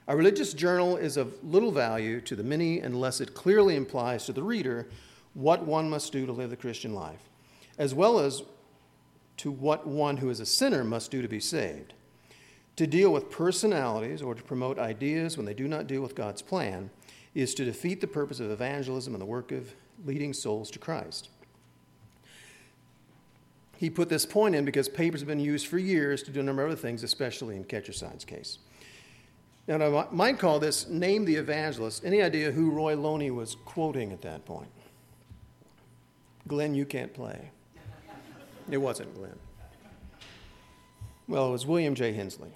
A 0.08 0.16
religious 0.16 0.54
journal 0.54 0.98
is 0.98 1.18
of 1.18 1.44
little 1.44 1.72
value 1.72 2.22
to 2.22 2.36
the 2.36 2.44
many 2.44 2.80
unless 2.80 3.22
it 3.22 3.34
clearly 3.34 3.76
implies 3.76 4.26
to 4.26 4.34
the 4.34 4.44
reader 4.44 4.88
what 5.34 5.66
one 5.66 5.90
must 5.90 6.12
do 6.12 6.26
to 6.26 6.32
live 6.32 6.50
the 6.50 6.58
Christian 6.58 6.94
life, 6.94 7.30
as 7.78 7.94
well 7.94 8.20
as 8.20 8.44
to 9.38 9.52
what 9.52 9.88
one 9.88 10.18
who 10.18 10.30
is 10.30 10.40
a 10.40 10.46
sinner 10.46 10.84
must 10.84 11.12
do 11.12 11.22
to 11.22 11.28
be 11.28 11.40
saved. 11.40 11.94
To 12.78 12.88
deal 12.88 13.12
with 13.12 13.30
personalities 13.30 14.22
or 14.22 14.34
to 14.34 14.44
promote 14.44 14.80
ideas 14.80 15.38
when 15.38 15.46
they 15.46 15.54
do 15.54 15.68
not 15.68 15.88
deal 15.88 16.02
with 16.02 16.16
God's 16.16 16.42
plan 16.42 16.90
is 17.36 17.54
to 17.56 17.66
defeat 17.66 18.02
the 18.02 18.08
purpose 18.08 18.40
of 18.40 18.52
evangelism 18.52 19.14
and 19.14 19.22
the 19.22 19.26
work 19.26 19.52
of 19.52 19.74
leading 20.06 20.34
souls 20.34 20.72
to 20.72 20.80
Christ. 20.80 21.30
He 23.78 23.90
put 23.90 24.10
this 24.10 24.26
point 24.26 24.56
in 24.56 24.66
because 24.66 24.88
papers 24.88 25.22
have 25.22 25.28
been 25.28 25.40
used 25.40 25.68
for 25.68 25.78
years 25.78 26.24
to 26.24 26.32
do 26.32 26.40
a 26.40 26.44
number 26.44 26.64
of 26.64 26.72
other 26.72 26.80
things, 26.80 27.04
especially 27.04 27.56
in 27.56 27.66
Ketcherside's 27.66 28.26
case. 28.26 28.60
Now, 29.68 29.76
I 29.98 30.08
might 30.12 30.40
call 30.40 30.60
this 30.60 30.88
Name 30.88 31.26
the 31.26 31.36
Evangelist. 31.36 32.04
Any 32.04 32.22
idea 32.22 32.52
who 32.52 32.70
Roy 32.70 32.96
Loney 32.96 33.32
was 33.32 33.56
quoting 33.66 34.12
at 34.12 34.22
that 34.22 34.46
point? 34.46 34.70
Glenn, 36.48 36.76
you 36.76 36.86
can't 36.86 37.14
play. 37.14 37.52
It 38.70 38.78
wasn't 38.78 39.14
Glenn. 39.16 39.38
Well, 41.28 41.48
it 41.48 41.52
was 41.52 41.66
William 41.66 41.96
J. 41.96 42.14
Hensley. 42.14 42.52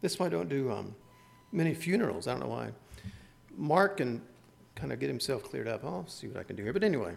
This 0.00 0.12
is 0.12 0.18
why 0.18 0.26
I 0.26 0.28
don't 0.28 0.50
do 0.50 0.70
um, 0.70 0.94
many 1.50 1.72
funerals. 1.72 2.28
I 2.28 2.32
don't 2.32 2.40
know 2.40 2.48
why. 2.48 2.72
Mark 3.56 3.96
can 3.96 4.20
kind 4.74 4.92
of 4.92 5.00
get 5.00 5.08
himself 5.08 5.44
cleared 5.44 5.66
up. 5.66 5.82
I'll 5.82 6.06
see 6.06 6.26
what 6.26 6.36
I 6.36 6.42
can 6.42 6.56
do 6.56 6.62
here. 6.62 6.74
But 6.74 6.84
anyway, 6.84 7.14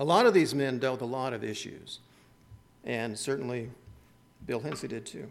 a 0.00 0.04
lot 0.04 0.26
of 0.26 0.34
these 0.34 0.54
men 0.54 0.80
dealt 0.80 1.00
with 1.00 1.08
a 1.08 1.12
lot 1.12 1.32
of 1.32 1.44
issues, 1.44 2.00
and 2.82 3.16
certainly 3.16 3.70
Bill 4.46 4.58
Hensley 4.58 4.88
did 4.88 5.06
too. 5.06 5.30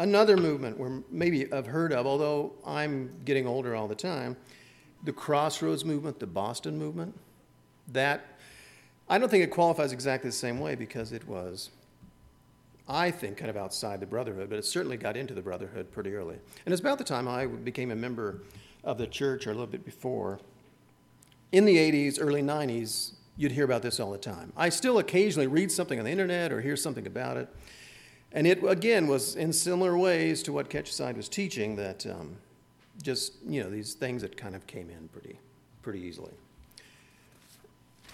Another 0.00 0.36
movement 0.38 0.78
where 0.78 1.02
maybe 1.10 1.52
I've 1.52 1.66
heard 1.66 1.92
of, 1.92 2.06
although 2.06 2.54
I'm 2.66 3.12
getting 3.26 3.46
older 3.46 3.76
all 3.76 3.86
the 3.86 3.94
time, 3.94 4.34
the 5.04 5.12
Crossroads 5.12 5.84
movement, 5.84 6.18
the 6.18 6.26
Boston 6.26 6.78
movement. 6.78 7.14
That 7.86 8.38
I 9.10 9.18
don't 9.18 9.28
think 9.28 9.44
it 9.44 9.50
qualifies 9.50 9.92
exactly 9.92 10.30
the 10.30 10.36
same 10.36 10.58
way 10.58 10.74
because 10.74 11.12
it 11.12 11.28
was 11.28 11.70
I 12.88 13.12
think, 13.12 13.36
kind 13.36 13.48
of 13.48 13.56
outside 13.56 14.00
the 14.00 14.06
Brotherhood, 14.06 14.50
but 14.50 14.58
it 14.58 14.64
certainly 14.64 14.96
got 14.96 15.16
into 15.16 15.32
the 15.32 15.42
Brotherhood 15.42 15.92
pretty 15.92 16.12
early. 16.12 16.36
And 16.64 16.72
it's 16.72 16.80
about 16.80 16.98
the 16.98 17.04
time 17.04 17.28
I 17.28 17.46
became 17.46 17.92
a 17.92 17.96
member 17.96 18.42
of 18.82 18.98
the 18.98 19.06
church, 19.06 19.46
or 19.46 19.50
a 19.50 19.54
little 19.54 19.68
bit 19.68 19.84
before. 19.84 20.40
In 21.52 21.66
the 21.66 21.76
80s, 21.76 22.18
early 22.20 22.42
90s, 22.42 23.12
you'd 23.36 23.52
hear 23.52 23.64
about 23.64 23.82
this 23.82 24.00
all 24.00 24.10
the 24.10 24.18
time. 24.18 24.52
I 24.56 24.70
still 24.70 24.98
occasionally 24.98 25.46
read 25.46 25.70
something 25.70 26.00
on 26.00 26.04
the 26.04 26.10
internet 26.10 26.52
or 26.52 26.60
hear 26.60 26.76
something 26.76 27.06
about 27.06 27.36
it. 27.36 27.48
And 28.32 28.46
it, 28.46 28.62
again, 28.64 29.08
was 29.08 29.36
in 29.36 29.52
similar 29.52 29.98
ways 29.98 30.42
to 30.44 30.52
what 30.52 30.70
Ketcherside 30.70 31.16
was 31.16 31.28
teaching 31.28 31.76
that 31.76 32.06
um, 32.06 32.36
just, 33.02 33.34
you 33.46 33.62
know, 33.62 33.70
these 33.70 33.94
things 33.94 34.22
that 34.22 34.36
kind 34.36 34.54
of 34.54 34.66
came 34.66 34.88
in 34.88 35.08
pretty, 35.08 35.38
pretty 35.82 36.00
easily 36.00 36.32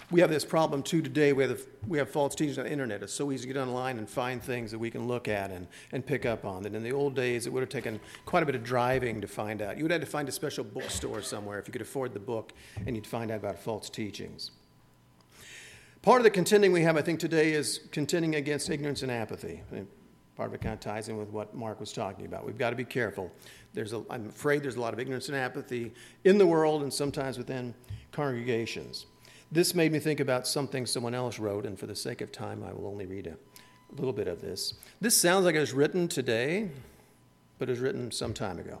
we 0.09 0.21
have 0.21 0.29
this 0.29 0.45
problem 0.45 0.83
too 0.83 1.01
today. 1.01 1.33
We 1.33 1.43
have, 1.43 1.61
we 1.85 1.97
have 1.97 2.09
false 2.09 2.33
teachings 2.33 2.57
on 2.57 2.65
the 2.65 2.71
internet. 2.71 3.03
It's 3.03 3.13
so 3.13 3.31
easy 3.31 3.47
to 3.47 3.53
get 3.53 3.59
online 3.59 3.97
and 3.97 4.09
find 4.09 4.41
things 4.41 4.71
that 4.71 4.79
we 4.79 4.89
can 4.89 5.05
look 5.05 5.27
at 5.27 5.51
and, 5.51 5.67
and 5.91 6.05
pick 6.05 6.25
up 6.25 6.45
on. 6.45 6.63
That 6.63 6.75
in 6.75 6.83
the 6.83 6.93
old 6.93 7.13
days, 7.13 7.45
it 7.45 7.51
would 7.51 7.59
have 7.59 7.69
taken 7.69 7.99
quite 8.25 8.43
a 8.43 8.45
bit 8.45 8.55
of 8.55 8.63
driving 8.63 9.19
to 9.19 9.27
find 9.27 9.61
out. 9.61 9.77
You 9.77 9.83
would 9.83 9.91
have 9.91 10.01
to 10.01 10.07
find 10.07 10.29
a 10.29 10.31
special 10.31 10.63
bookstore 10.63 11.21
somewhere 11.21 11.59
if 11.59 11.67
you 11.67 11.73
could 11.73 11.81
afford 11.81 12.13
the 12.13 12.19
book 12.19 12.53
and 12.85 12.95
you'd 12.95 13.07
find 13.07 13.31
out 13.31 13.37
about 13.37 13.59
false 13.59 13.89
teachings. 13.89 14.51
Part 16.01 16.21
of 16.21 16.23
the 16.23 16.29
contending 16.29 16.71
we 16.71 16.83
have, 16.83 16.95
I 16.95 17.01
think, 17.01 17.19
today 17.19 17.51
is 17.51 17.81
contending 17.91 18.35
against 18.35 18.69
ignorance 18.69 19.01
and 19.01 19.11
apathy. 19.11 19.61
Part 20.37 20.49
of 20.49 20.53
it 20.53 20.61
kind 20.61 20.73
of 20.73 20.79
ties 20.79 21.09
in 21.09 21.17
with 21.17 21.29
what 21.29 21.55
Mark 21.55 21.79
was 21.79 21.91
talking 21.91 22.27
about. 22.27 22.45
We've 22.45 22.59
got 22.59 22.69
to 22.69 22.75
be 22.75 22.85
careful. 22.85 23.31
There's 23.73 23.91
a, 23.93 24.03
I'm 24.07 24.29
afraid 24.29 24.61
there's 24.61 24.75
a 24.75 24.79
lot 24.79 24.93
of 24.93 24.99
ignorance 24.99 25.29
and 25.29 25.35
apathy 25.35 25.91
in 26.25 26.37
the 26.37 26.45
world 26.45 26.83
and 26.83 26.93
sometimes 26.93 27.39
within 27.39 27.73
congregations. 28.11 29.07
This 29.51 29.73
made 29.73 29.91
me 29.91 29.97
think 29.97 30.19
about 30.19 30.45
something 30.45 30.85
someone 30.85 31.15
else 31.15 31.39
wrote, 31.39 31.65
and 31.65 31.79
for 31.79 31.87
the 31.87 31.95
sake 31.95 32.21
of 32.21 32.31
time, 32.31 32.63
I 32.63 32.71
will 32.71 32.85
only 32.85 33.07
read 33.07 33.25
a 33.25 33.35
little 33.95 34.13
bit 34.13 34.27
of 34.27 34.39
this. 34.39 34.75
This 35.01 35.19
sounds 35.19 35.45
like 35.45 35.55
it 35.55 35.59
was 35.59 35.73
written 35.73 36.07
today, 36.07 36.69
but 37.57 37.67
it 37.67 37.71
was 37.71 37.79
written 37.79 38.11
some 38.11 38.33
time 38.33 38.59
ago. 38.59 38.79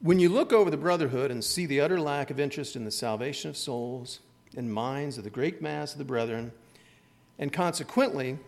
When 0.00 0.18
you 0.18 0.30
look 0.30 0.54
over 0.54 0.70
the 0.70 0.76
brotherhood 0.78 1.30
and 1.30 1.44
see 1.44 1.66
the 1.66 1.82
utter 1.82 2.00
lack 2.00 2.30
of 2.30 2.40
interest 2.40 2.76
in 2.76 2.84
the 2.84 2.90
salvation 2.90 3.50
of 3.50 3.58
souls 3.58 4.20
and 4.56 4.72
minds 4.72 5.18
of 5.18 5.24
the 5.24 5.30
great 5.30 5.60
mass 5.60 5.92
of 5.92 5.98
the 5.98 6.04
brethren, 6.04 6.50
and 7.38 7.52
consequently, 7.52 8.38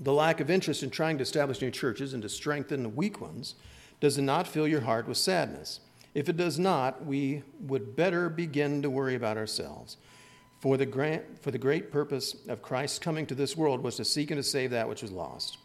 the 0.00 0.12
lack 0.12 0.40
of 0.40 0.50
interest 0.50 0.82
in 0.82 0.90
trying 0.90 1.18
to 1.18 1.22
establish 1.22 1.60
new 1.60 1.70
churches 1.70 2.14
and 2.14 2.22
to 2.22 2.28
strengthen 2.28 2.82
the 2.82 2.88
weak 2.88 3.20
ones, 3.20 3.54
does 4.00 4.16
it 4.16 4.22
not 4.22 4.48
fill 4.48 4.66
your 4.66 4.80
heart 4.80 5.06
with 5.06 5.18
sadness? 5.18 5.80
If 6.14 6.28
it 6.28 6.36
does 6.36 6.58
not, 6.58 7.04
we 7.04 7.42
would 7.60 7.94
better 7.94 8.28
begin 8.30 8.82
to 8.82 8.90
worry 8.90 9.14
about 9.14 9.36
ourselves. 9.36 9.98
For 10.60 10.76
the, 10.76 10.86
grant, 10.86 11.42
for 11.42 11.50
the 11.50 11.58
great 11.58 11.90
purpose 11.90 12.36
of 12.48 12.62
Christ's 12.62 12.98
coming 12.98 13.26
to 13.26 13.34
this 13.34 13.56
world 13.56 13.82
was 13.82 13.96
to 13.96 14.04
seek 14.04 14.30
and 14.30 14.38
to 14.38 14.42
save 14.42 14.70
that 14.70 14.88
which 14.88 15.02
was 15.02 15.12
lost. 15.12 15.58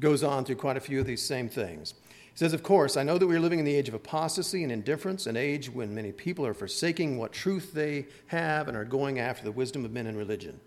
Goes 0.00 0.22
on 0.22 0.44
through 0.44 0.56
quite 0.56 0.76
a 0.76 0.80
few 0.80 1.00
of 1.00 1.06
these 1.06 1.24
same 1.24 1.48
things. 1.48 1.94
He 2.10 2.38
says, 2.38 2.52
Of 2.52 2.64
course, 2.64 2.96
I 2.96 3.04
know 3.04 3.16
that 3.16 3.26
we 3.26 3.36
are 3.36 3.40
living 3.40 3.60
in 3.60 3.64
the 3.64 3.74
age 3.74 3.88
of 3.88 3.94
apostasy 3.94 4.64
and 4.64 4.72
indifference, 4.72 5.26
an 5.26 5.36
age 5.36 5.70
when 5.70 5.94
many 5.94 6.10
people 6.10 6.44
are 6.44 6.54
forsaking 6.54 7.16
what 7.16 7.32
truth 7.32 7.72
they 7.72 8.06
have 8.26 8.66
and 8.66 8.76
are 8.76 8.84
going 8.84 9.20
after 9.20 9.44
the 9.44 9.52
wisdom 9.52 9.84
of 9.84 9.92
men 9.92 10.08
and 10.08 10.18
religion. 10.18 10.60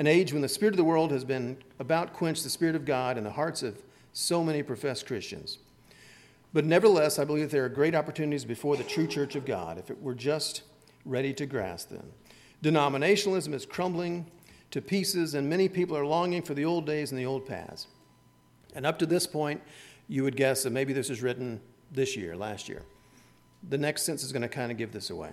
An 0.00 0.06
age 0.06 0.32
when 0.32 0.40
the 0.40 0.48
spirit 0.48 0.72
of 0.72 0.78
the 0.78 0.84
world 0.84 1.10
has 1.10 1.26
been 1.26 1.58
about 1.78 2.14
quenched 2.14 2.42
the 2.42 2.48
spirit 2.48 2.74
of 2.74 2.86
God 2.86 3.18
in 3.18 3.24
the 3.24 3.32
hearts 3.32 3.62
of 3.62 3.82
so 4.14 4.42
many 4.42 4.62
professed 4.62 5.06
Christians. 5.06 5.58
But 6.54 6.64
nevertheless, 6.64 7.18
I 7.18 7.24
believe 7.24 7.42
that 7.42 7.50
there 7.50 7.66
are 7.66 7.68
great 7.68 7.94
opportunities 7.94 8.46
before 8.46 8.78
the 8.78 8.82
true 8.82 9.06
church 9.06 9.36
of 9.36 9.44
God 9.44 9.76
if 9.76 9.90
it 9.90 10.00
were 10.00 10.14
just 10.14 10.62
ready 11.04 11.34
to 11.34 11.44
grasp 11.44 11.90
them. 11.90 12.12
Denominationalism 12.62 13.52
is 13.52 13.66
crumbling 13.66 14.24
to 14.70 14.80
pieces, 14.80 15.34
and 15.34 15.50
many 15.50 15.68
people 15.68 15.94
are 15.98 16.06
longing 16.06 16.40
for 16.40 16.54
the 16.54 16.64
old 16.64 16.86
days 16.86 17.10
and 17.10 17.20
the 17.20 17.26
old 17.26 17.44
paths. 17.44 17.86
And 18.74 18.86
up 18.86 18.98
to 19.00 19.06
this 19.06 19.26
point, 19.26 19.60
you 20.08 20.22
would 20.22 20.34
guess 20.34 20.62
that 20.62 20.70
maybe 20.70 20.94
this 20.94 21.10
was 21.10 21.20
written 21.20 21.60
this 21.92 22.16
year, 22.16 22.38
last 22.38 22.70
year. 22.70 22.84
The 23.68 23.76
next 23.76 24.04
sentence 24.04 24.24
is 24.24 24.32
going 24.32 24.40
to 24.40 24.48
kind 24.48 24.72
of 24.72 24.78
give 24.78 24.92
this 24.92 25.10
away. 25.10 25.32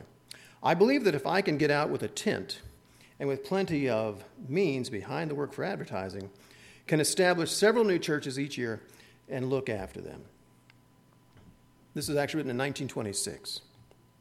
I 0.62 0.74
believe 0.74 1.06
that 1.06 1.16
if 1.16 1.26
I 1.26 1.40
can 1.40 1.58
get 1.58 1.72
out 1.72 1.90
with 1.90 2.04
a 2.04 2.10
tent 2.10 2.60
and 3.20 3.28
with 3.28 3.44
plenty 3.44 3.90
of 3.90 4.24
means 4.48 4.90
behind 4.90 5.32
the 5.32 5.36
work 5.36 5.54
for 5.54 5.64
advertising, 5.64 6.30
can 6.86 7.00
establish 7.00 7.52
several 7.52 7.84
new 7.84 8.00
churches 8.00 8.40
each 8.40 8.58
year 8.58 8.82
and 9.30 9.50
look 9.50 9.70
after 9.70 10.00
them. 10.02 10.24
This 11.94 12.10
is 12.10 12.16
actually 12.16 12.40
written 12.40 12.52
in 12.52 12.58
1926. 12.58 13.62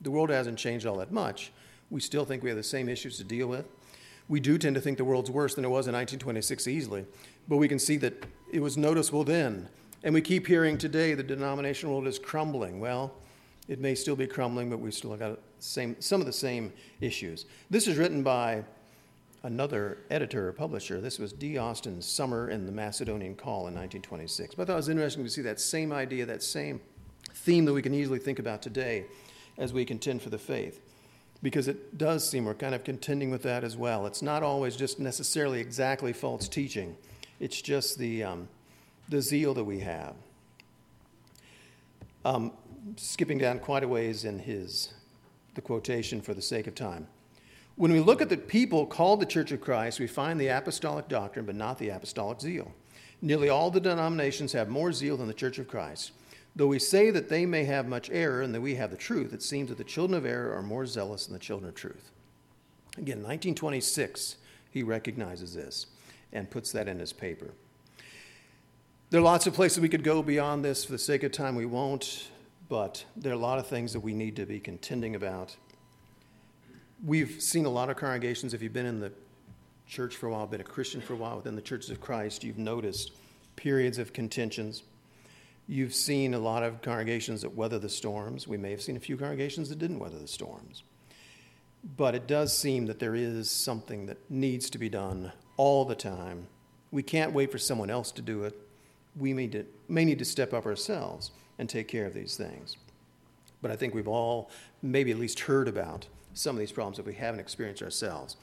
The 0.00 0.10
world 0.10 0.30
hasn't 0.30 0.58
changed 0.58 0.86
all 0.86 0.96
that 0.96 1.12
much. 1.12 1.52
We 1.90 2.00
still 2.00 2.24
think 2.24 2.42
we 2.42 2.48
have 2.48 2.56
the 2.56 2.62
same 2.62 2.88
issues 2.88 3.18
to 3.18 3.24
deal 3.24 3.46
with. 3.46 3.66
We 4.28 4.40
do 4.40 4.58
tend 4.58 4.74
to 4.74 4.80
think 4.80 4.98
the 4.98 5.04
world's 5.04 5.30
worse 5.30 5.54
than 5.54 5.64
it 5.64 5.68
was 5.68 5.86
in 5.86 5.94
1926 5.94 6.66
easily, 6.66 7.06
but 7.48 7.58
we 7.58 7.68
can 7.68 7.78
see 7.78 7.96
that 7.98 8.26
it 8.50 8.60
was 8.60 8.76
noticeable 8.76 9.22
then. 9.22 9.68
And 10.02 10.12
we 10.12 10.20
keep 10.20 10.46
hearing 10.46 10.78
today 10.78 11.14
the 11.14 11.22
denominational 11.22 11.94
world 11.94 12.08
is 12.08 12.18
crumbling. 12.18 12.80
Well, 12.80 13.12
it 13.68 13.80
may 13.80 13.94
still 13.94 14.16
be 14.16 14.26
crumbling, 14.26 14.70
but 14.70 14.78
we've 14.78 14.94
still 14.94 15.16
got 15.16 15.38
same, 15.58 15.96
some 16.00 16.20
of 16.20 16.26
the 16.26 16.32
same 16.32 16.72
issues. 17.00 17.46
This 17.70 17.86
is 17.86 17.96
written 17.96 18.22
by 18.22 18.64
another 19.46 19.98
editor 20.10 20.48
or 20.48 20.52
publisher. 20.52 21.00
This 21.00 21.20
was 21.20 21.32
D. 21.32 21.56
Austin 21.56 22.02
Sommer 22.02 22.50
in 22.50 22.66
the 22.66 22.72
Macedonian 22.72 23.36
Call 23.36 23.68
in 23.68 23.74
1926. 23.74 24.56
But 24.56 24.62
I 24.62 24.66
thought 24.66 24.72
it 24.72 24.76
was 24.76 24.88
interesting 24.88 25.22
to 25.22 25.30
see 25.30 25.42
that 25.42 25.60
same 25.60 25.92
idea, 25.92 26.26
that 26.26 26.42
same 26.42 26.80
theme 27.32 27.64
that 27.64 27.72
we 27.72 27.80
can 27.80 27.94
easily 27.94 28.18
think 28.18 28.40
about 28.40 28.60
today 28.60 29.06
as 29.56 29.72
we 29.72 29.84
contend 29.84 30.20
for 30.20 30.30
the 30.30 30.38
faith. 30.38 30.80
Because 31.44 31.68
it 31.68 31.96
does 31.96 32.28
seem 32.28 32.44
we're 32.44 32.54
kind 32.54 32.74
of 32.74 32.82
contending 32.82 33.30
with 33.30 33.44
that 33.44 33.62
as 33.62 33.76
well. 33.76 34.04
It's 34.06 34.20
not 34.20 34.42
always 34.42 34.74
just 34.74 34.98
necessarily 34.98 35.60
exactly 35.60 36.12
false 36.12 36.48
teaching, 36.48 36.96
it's 37.38 37.62
just 37.62 37.98
the, 37.98 38.24
um, 38.24 38.48
the 39.08 39.22
zeal 39.22 39.54
that 39.54 39.64
we 39.64 39.78
have. 39.80 40.14
Um, 42.24 42.52
skipping 42.96 43.38
down 43.38 43.60
quite 43.60 43.84
a 43.84 43.88
ways 43.88 44.24
in 44.24 44.40
his 44.40 44.92
the 45.54 45.60
quotation 45.62 46.20
for 46.20 46.34
the 46.34 46.42
sake 46.42 46.66
of 46.66 46.74
time. 46.74 47.06
When 47.76 47.92
we 47.92 48.00
look 48.00 48.22
at 48.22 48.30
the 48.30 48.38
people 48.38 48.86
called 48.86 49.20
the 49.20 49.26
Church 49.26 49.52
of 49.52 49.60
Christ, 49.60 50.00
we 50.00 50.06
find 50.06 50.40
the 50.40 50.48
apostolic 50.48 51.08
doctrine, 51.08 51.44
but 51.44 51.54
not 51.54 51.78
the 51.78 51.90
apostolic 51.90 52.40
zeal. 52.40 52.72
Nearly 53.20 53.50
all 53.50 53.70
the 53.70 53.80
denominations 53.80 54.52
have 54.52 54.68
more 54.70 54.92
zeal 54.92 55.18
than 55.18 55.28
the 55.28 55.34
Church 55.34 55.58
of 55.58 55.68
Christ. 55.68 56.12
Though 56.54 56.68
we 56.68 56.78
say 56.78 57.10
that 57.10 57.28
they 57.28 57.44
may 57.44 57.64
have 57.64 57.86
much 57.86 58.08
error 58.10 58.40
and 58.40 58.54
that 58.54 58.62
we 58.62 58.76
have 58.76 58.90
the 58.90 58.96
truth, 58.96 59.34
it 59.34 59.42
seems 59.42 59.68
that 59.68 59.76
the 59.76 59.84
children 59.84 60.16
of 60.16 60.24
error 60.24 60.54
are 60.54 60.62
more 60.62 60.86
zealous 60.86 61.26
than 61.26 61.34
the 61.34 61.38
children 61.38 61.68
of 61.68 61.74
truth. 61.74 62.10
Again, 62.96 63.18
1926, 63.18 64.36
he 64.70 64.82
recognizes 64.82 65.52
this 65.52 65.86
and 66.32 66.50
puts 66.50 66.72
that 66.72 66.88
in 66.88 66.98
his 66.98 67.12
paper. 67.12 67.52
There 69.10 69.20
are 69.20 69.24
lots 69.24 69.46
of 69.46 69.52
places 69.52 69.80
we 69.80 69.90
could 69.90 70.02
go 70.02 70.22
beyond 70.22 70.64
this. 70.64 70.86
For 70.86 70.92
the 70.92 70.98
sake 70.98 71.22
of 71.24 71.32
time, 71.32 71.54
we 71.54 71.66
won't, 71.66 72.30
but 72.70 73.04
there 73.16 73.32
are 73.32 73.36
a 73.36 73.38
lot 73.38 73.58
of 73.58 73.66
things 73.66 73.92
that 73.92 74.00
we 74.00 74.14
need 74.14 74.34
to 74.36 74.46
be 74.46 74.60
contending 74.60 75.14
about. 75.14 75.56
We've 77.04 77.42
seen 77.42 77.66
a 77.66 77.70
lot 77.70 77.90
of 77.90 77.96
congregations, 77.96 78.54
if 78.54 78.62
you've 78.62 78.72
been 78.72 78.86
in 78.86 79.00
the 79.00 79.12
church 79.86 80.16
for 80.16 80.26
a 80.26 80.30
while, 80.30 80.46
been 80.46 80.60
a 80.60 80.64
Christian 80.64 81.00
for 81.00 81.12
a 81.12 81.16
while 81.16 81.36
within 81.36 81.54
the 81.54 81.62
churches 81.62 81.90
of 81.90 82.00
Christ, 82.00 82.42
you've 82.42 82.58
noticed 82.58 83.12
periods 83.56 83.98
of 83.98 84.12
contentions 84.12 84.82
You've 85.68 85.94
seen 85.94 86.32
a 86.32 86.38
lot 86.38 86.62
of 86.62 86.80
congregations 86.80 87.42
that 87.42 87.56
weather 87.56 87.78
the 87.78 87.88
storms. 87.88 88.46
We 88.46 88.56
may 88.56 88.70
have 88.70 88.82
seen 88.82 88.96
a 88.96 89.00
few 89.00 89.16
congregations 89.16 89.68
that 89.68 89.78
didn't 89.78 89.98
weather 89.98 90.18
the 90.18 90.28
storms. 90.28 90.84
But 91.96 92.14
it 92.14 92.28
does 92.28 92.56
seem 92.56 92.86
that 92.86 93.00
there 93.00 93.16
is 93.16 93.50
something 93.50 94.06
that 94.06 94.18
needs 94.30 94.70
to 94.70 94.78
be 94.78 94.88
done 94.88 95.32
all 95.56 95.84
the 95.84 95.96
time. 95.96 96.46
We 96.92 97.02
can't 97.02 97.32
wait 97.32 97.50
for 97.50 97.58
someone 97.58 97.90
else 97.90 98.12
to 98.12 98.22
do 98.22 98.44
it. 98.44 98.56
We 99.16 99.34
may, 99.34 99.48
to, 99.48 99.64
may 99.88 100.04
need 100.04 100.20
to 100.20 100.24
step 100.24 100.54
up 100.54 100.66
ourselves 100.66 101.32
and 101.58 101.68
take 101.68 101.88
care 101.88 102.06
of 102.06 102.14
these 102.14 102.36
things. 102.36 102.76
But 103.60 103.72
I 103.72 103.76
think 103.76 103.92
we've 103.92 104.08
all 104.08 104.50
maybe 104.82 105.10
at 105.10 105.18
least 105.18 105.40
heard 105.40 105.66
about 105.66 106.06
some 106.36 106.54
of 106.54 106.60
these 106.60 106.72
problems 106.72 106.98
if 106.98 107.06
we 107.06 107.14
haven't 107.14 107.40
experienced 107.40 107.82
ourselves. 107.82 108.36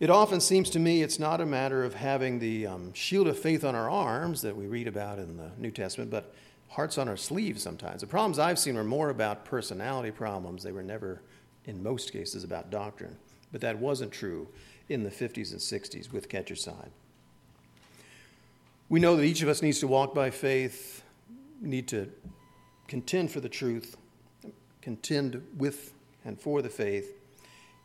It 0.00 0.10
often 0.10 0.40
seems 0.40 0.70
to 0.70 0.78
me 0.78 1.02
it's 1.02 1.18
not 1.18 1.40
a 1.40 1.46
matter 1.46 1.84
of 1.84 1.94
having 1.94 2.38
the 2.38 2.66
um, 2.66 2.92
shield 2.94 3.28
of 3.28 3.38
faith 3.38 3.64
on 3.64 3.74
our 3.74 3.88
arms 3.88 4.42
that 4.42 4.56
we 4.56 4.66
read 4.66 4.88
about 4.88 5.18
in 5.18 5.36
the 5.36 5.50
New 5.58 5.70
Testament, 5.70 6.10
but 6.10 6.34
hearts 6.68 6.98
on 6.98 7.08
our 7.08 7.16
sleeves 7.16 7.62
sometimes. 7.62 8.00
The 8.00 8.06
problems 8.06 8.38
I've 8.38 8.58
seen 8.58 8.74
were 8.74 8.84
more 8.84 9.10
about 9.10 9.44
personality 9.44 10.10
problems. 10.10 10.62
They 10.62 10.72
were 10.72 10.82
never, 10.82 11.20
in 11.66 11.82
most 11.82 12.12
cases, 12.12 12.44
about 12.44 12.70
doctrine. 12.70 13.16
But 13.52 13.60
that 13.60 13.78
wasn't 13.78 14.12
true 14.12 14.48
in 14.88 15.04
the 15.04 15.10
50s 15.10 15.52
and 15.52 15.60
60s 15.60 16.12
with 16.12 16.28
Ketcherside. 16.28 16.90
We 18.88 19.00
know 19.00 19.16
that 19.16 19.24
each 19.24 19.42
of 19.42 19.48
us 19.48 19.62
needs 19.62 19.78
to 19.80 19.86
walk 19.86 20.14
by 20.14 20.30
faith, 20.30 21.02
need 21.60 21.86
to 21.88 22.10
contend 22.88 23.30
for 23.30 23.40
the 23.40 23.48
truth, 23.48 23.96
contend 24.80 25.46
with 25.56 25.92
and 26.24 26.40
for 26.40 26.62
the 26.62 26.68
faith, 26.68 27.19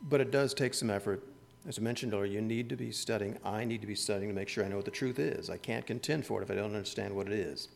but 0.02 0.20
it 0.20 0.30
does 0.30 0.54
take 0.54 0.74
some 0.74 0.90
effort. 0.90 1.22
As 1.68 1.78
I 1.78 1.82
mentioned 1.82 2.14
earlier, 2.14 2.26
you 2.26 2.40
need 2.40 2.68
to 2.68 2.76
be 2.76 2.92
studying. 2.92 3.38
I 3.44 3.64
need 3.64 3.80
to 3.80 3.86
be 3.86 3.96
studying 3.96 4.28
to 4.28 4.34
make 4.34 4.48
sure 4.48 4.64
I 4.64 4.68
know 4.68 4.76
what 4.76 4.84
the 4.84 4.90
truth 4.90 5.18
is. 5.18 5.50
I 5.50 5.56
can't 5.56 5.84
contend 5.84 6.24
for 6.24 6.40
it 6.40 6.44
if 6.44 6.50
I 6.50 6.54
don't 6.54 6.74
understand 6.74 7.14
what 7.14 7.26
it 7.26 7.32
is. 7.32 7.68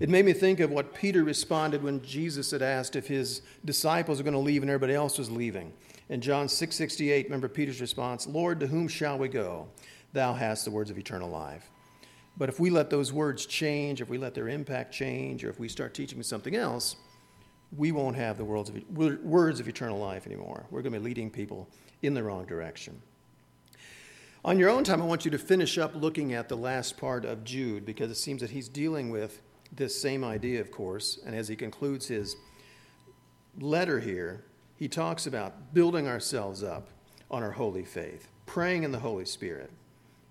It 0.00 0.08
made 0.08 0.24
me 0.24 0.32
think 0.32 0.60
of 0.60 0.70
what 0.70 0.94
Peter 0.94 1.24
responded 1.24 1.82
when 1.82 2.00
Jesus 2.02 2.52
had 2.52 2.62
asked 2.62 2.94
if 2.94 3.08
his 3.08 3.42
disciples 3.64 4.18
were 4.18 4.24
going 4.24 4.32
to 4.32 4.38
leave 4.38 4.62
and 4.62 4.70
everybody 4.70 4.94
else 4.94 5.18
was 5.18 5.30
leaving. 5.30 5.72
In 6.08 6.20
John 6.20 6.46
6:68, 6.46 7.24
remember 7.24 7.48
Peter's 7.48 7.80
response, 7.80 8.26
"Lord, 8.26 8.60
to 8.60 8.68
whom 8.68 8.88
shall 8.88 9.18
we 9.18 9.28
go? 9.28 9.68
Thou 10.12 10.34
hast 10.34 10.64
the 10.64 10.70
words 10.70 10.90
of 10.90 10.98
eternal 10.98 11.28
life." 11.28 11.68
But 12.38 12.48
if 12.48 12.60
we 12.60 12.70
let 12.70 12.88
those 12.88 13.12
words 13.12 13.44
change, 13.44 14.00
if 14.00 14.08
we 14.08 14.16
let 14.16 14.34
their 14.34 14.48
impact 14.48 14.94
change, 14.94 15.44
or 15.44 15.50
if 15.50 15.58
we 15.58 15.68
start 15.68 15.92
teaching 15.92 16.22
something 16.22 16.54
else, 16.54 16.94
we 17.76 17.92
won't 17.92 18.16
have 18.16 18.38
the 18.38 18.44
words 18.44 18.70
of, 18.70 19.22
words 19.22 19.60
of 19.60 19.68
eternal 19.68 19.98
life 19.98 20.26
anymore. 20.26 20.64
We're 20.70 20.82
going 20.82 20.92
to 20.94 20.98
be 20.98 21.04
leading 21.04 21.30
people 21.30 21.68
in 22.02 22.14
the 22.14 22.22
wrong 22.22 22.46
direction. 22.46 23.00
On 24.44 24.58
your 24.58 24.70
own 24.70 24.84
time, 24.84 25.02
I 25.02 25.04
want 25.04 25.24
you 25.24 25.30
to 25.32 25.38
finish 25.38 25.78
up 25.78 25.94
looking 25.94 26.32
at 26.32 26.48
the 26.48 26.56
last 26.56 26.96
part 26.96 27.24
of 27.24 27.44
Jude 27.44 27.84
because 27.84 28.10
it 28.10 28.14
seems 28.14 28.40
that 28.40 28.50
he's 28.50 28.68
dealing 28.68 29.10
with 29.10 29.42
this 29.72 30.00
same 30.00 30.24
idea, 30.24 30.60
of 30.60 30.70
course, 30.70 31.18
and 31.26 31.34
as 31.34 31.48
he 31.48 31.56
concludes 31.56 32.06
his 32.06 32.36
letter 33.60 34.00
here, 34.00 34.44
he 34.76 34.88
talks 34.88 35.26
about 35.26 35.74
building 35.74 36.06
ourselves 36.06 36.62
up 36.62 36.88
on 37.30 37.42
our 37.42 37.50
holy 37.50 37.84
faith, 37.84 38.28
praying 38.46 38.84
in 38.84 38.92
the 38.92 39.00
Holy 39.00 39.24
Spirit, 39.24 39.70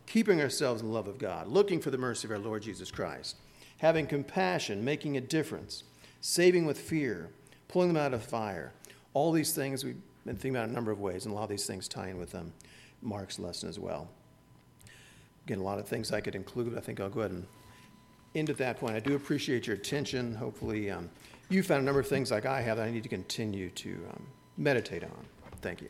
keeping 0.06 0.42
ourselves 0.42 0.82
in 0.82 0.88
the 0.88 0.94
love 0.94 1.08
of 1.08 1.20
God, 1.20 1.48
looking 1.48 1.82
for 1.82 1.92
the 1.92 1.98
mercy 1.98 2.28
of 2.28 2.32
our 2.32 2.40
Lord 2.40 2.64
Jesus 2.64 2.90
Christ, 2.90 3.36
having 3.78 4.08
compassion, 4.08 4.84
making 4.84 5.18
a 5.18 5.22
difference, 5.22 5.84
saving 6.22 6.66
with 6.66 6.80
fear, 6.80 7.30
pulling 7.68 7.90
them 7.90 7.98
out 7.98 8.14
of 8.14 8.24
fire. 8.24 8.74
All 9.14 9.32
these 9.32 9.54
things 9.54 9.84
we've 9.84 10.02
been 10.26 10.36
thinking 10.36 10.56
about 10.56 10.70
a 10.70 10.72
number 10.72 10.92
of 10.92 11.00
ways, 11.00 11.26
and 11.26 11.34
a 11.34 11.36
lot 11.36 11.44
of 11.44 11.50
these 11.50 11.66
things 11.66 11.88
tie 11.88 12.10
in 12.10 12.18
with 12.18 12.32
them. 12.32 12.54
Mark's 13.02 13.40
lesson 13.40 13.70
as 13.70 13.80
well. 13.80 14.10
Again, 15.46 15.60
a 15.60 15.64
lot 15.64 15.80
of 15.80 15.88
things 15.88 16.12
I 16.12 16.20
could 16.20 16.36
include. 16.36 16.78
I 16.78 16.82
think 16.82 17.00
I'll 17.00 17.10
go 17.10 17.22
ahead 17.22 17.32
and 17.32 17.46
end 18.36 18.50
at 18.50 18.58
that 18.58 18.80
point. 18.80 18.96
I 18.96 19.00
do 19.00 19.16
appreciate 19.16 19.68
your 19.68 19.76
attention. 19.76 20.36
Hopefully, 20.36 20.92
um, 20.92 21.10
you 21.50 21.64
found 21.64 21.82
a 21.82 21.86
number 21.86 22.00
of 22.00 22.08
things 22.08 22.32
like 22.32 22.46
I 22.46 22.62
have 22.62 22.78
that 22.78 22.88
I 22.88 22.92
need 22.92 23.04
to 23.04 23.10
continue 23.10 23.70
to 23.70 23.90
um, 24.12 24.28
meditate 24.58 25.04
on. 25.04 25.26
Thank 25.62 25.82
you. 25.82 25.90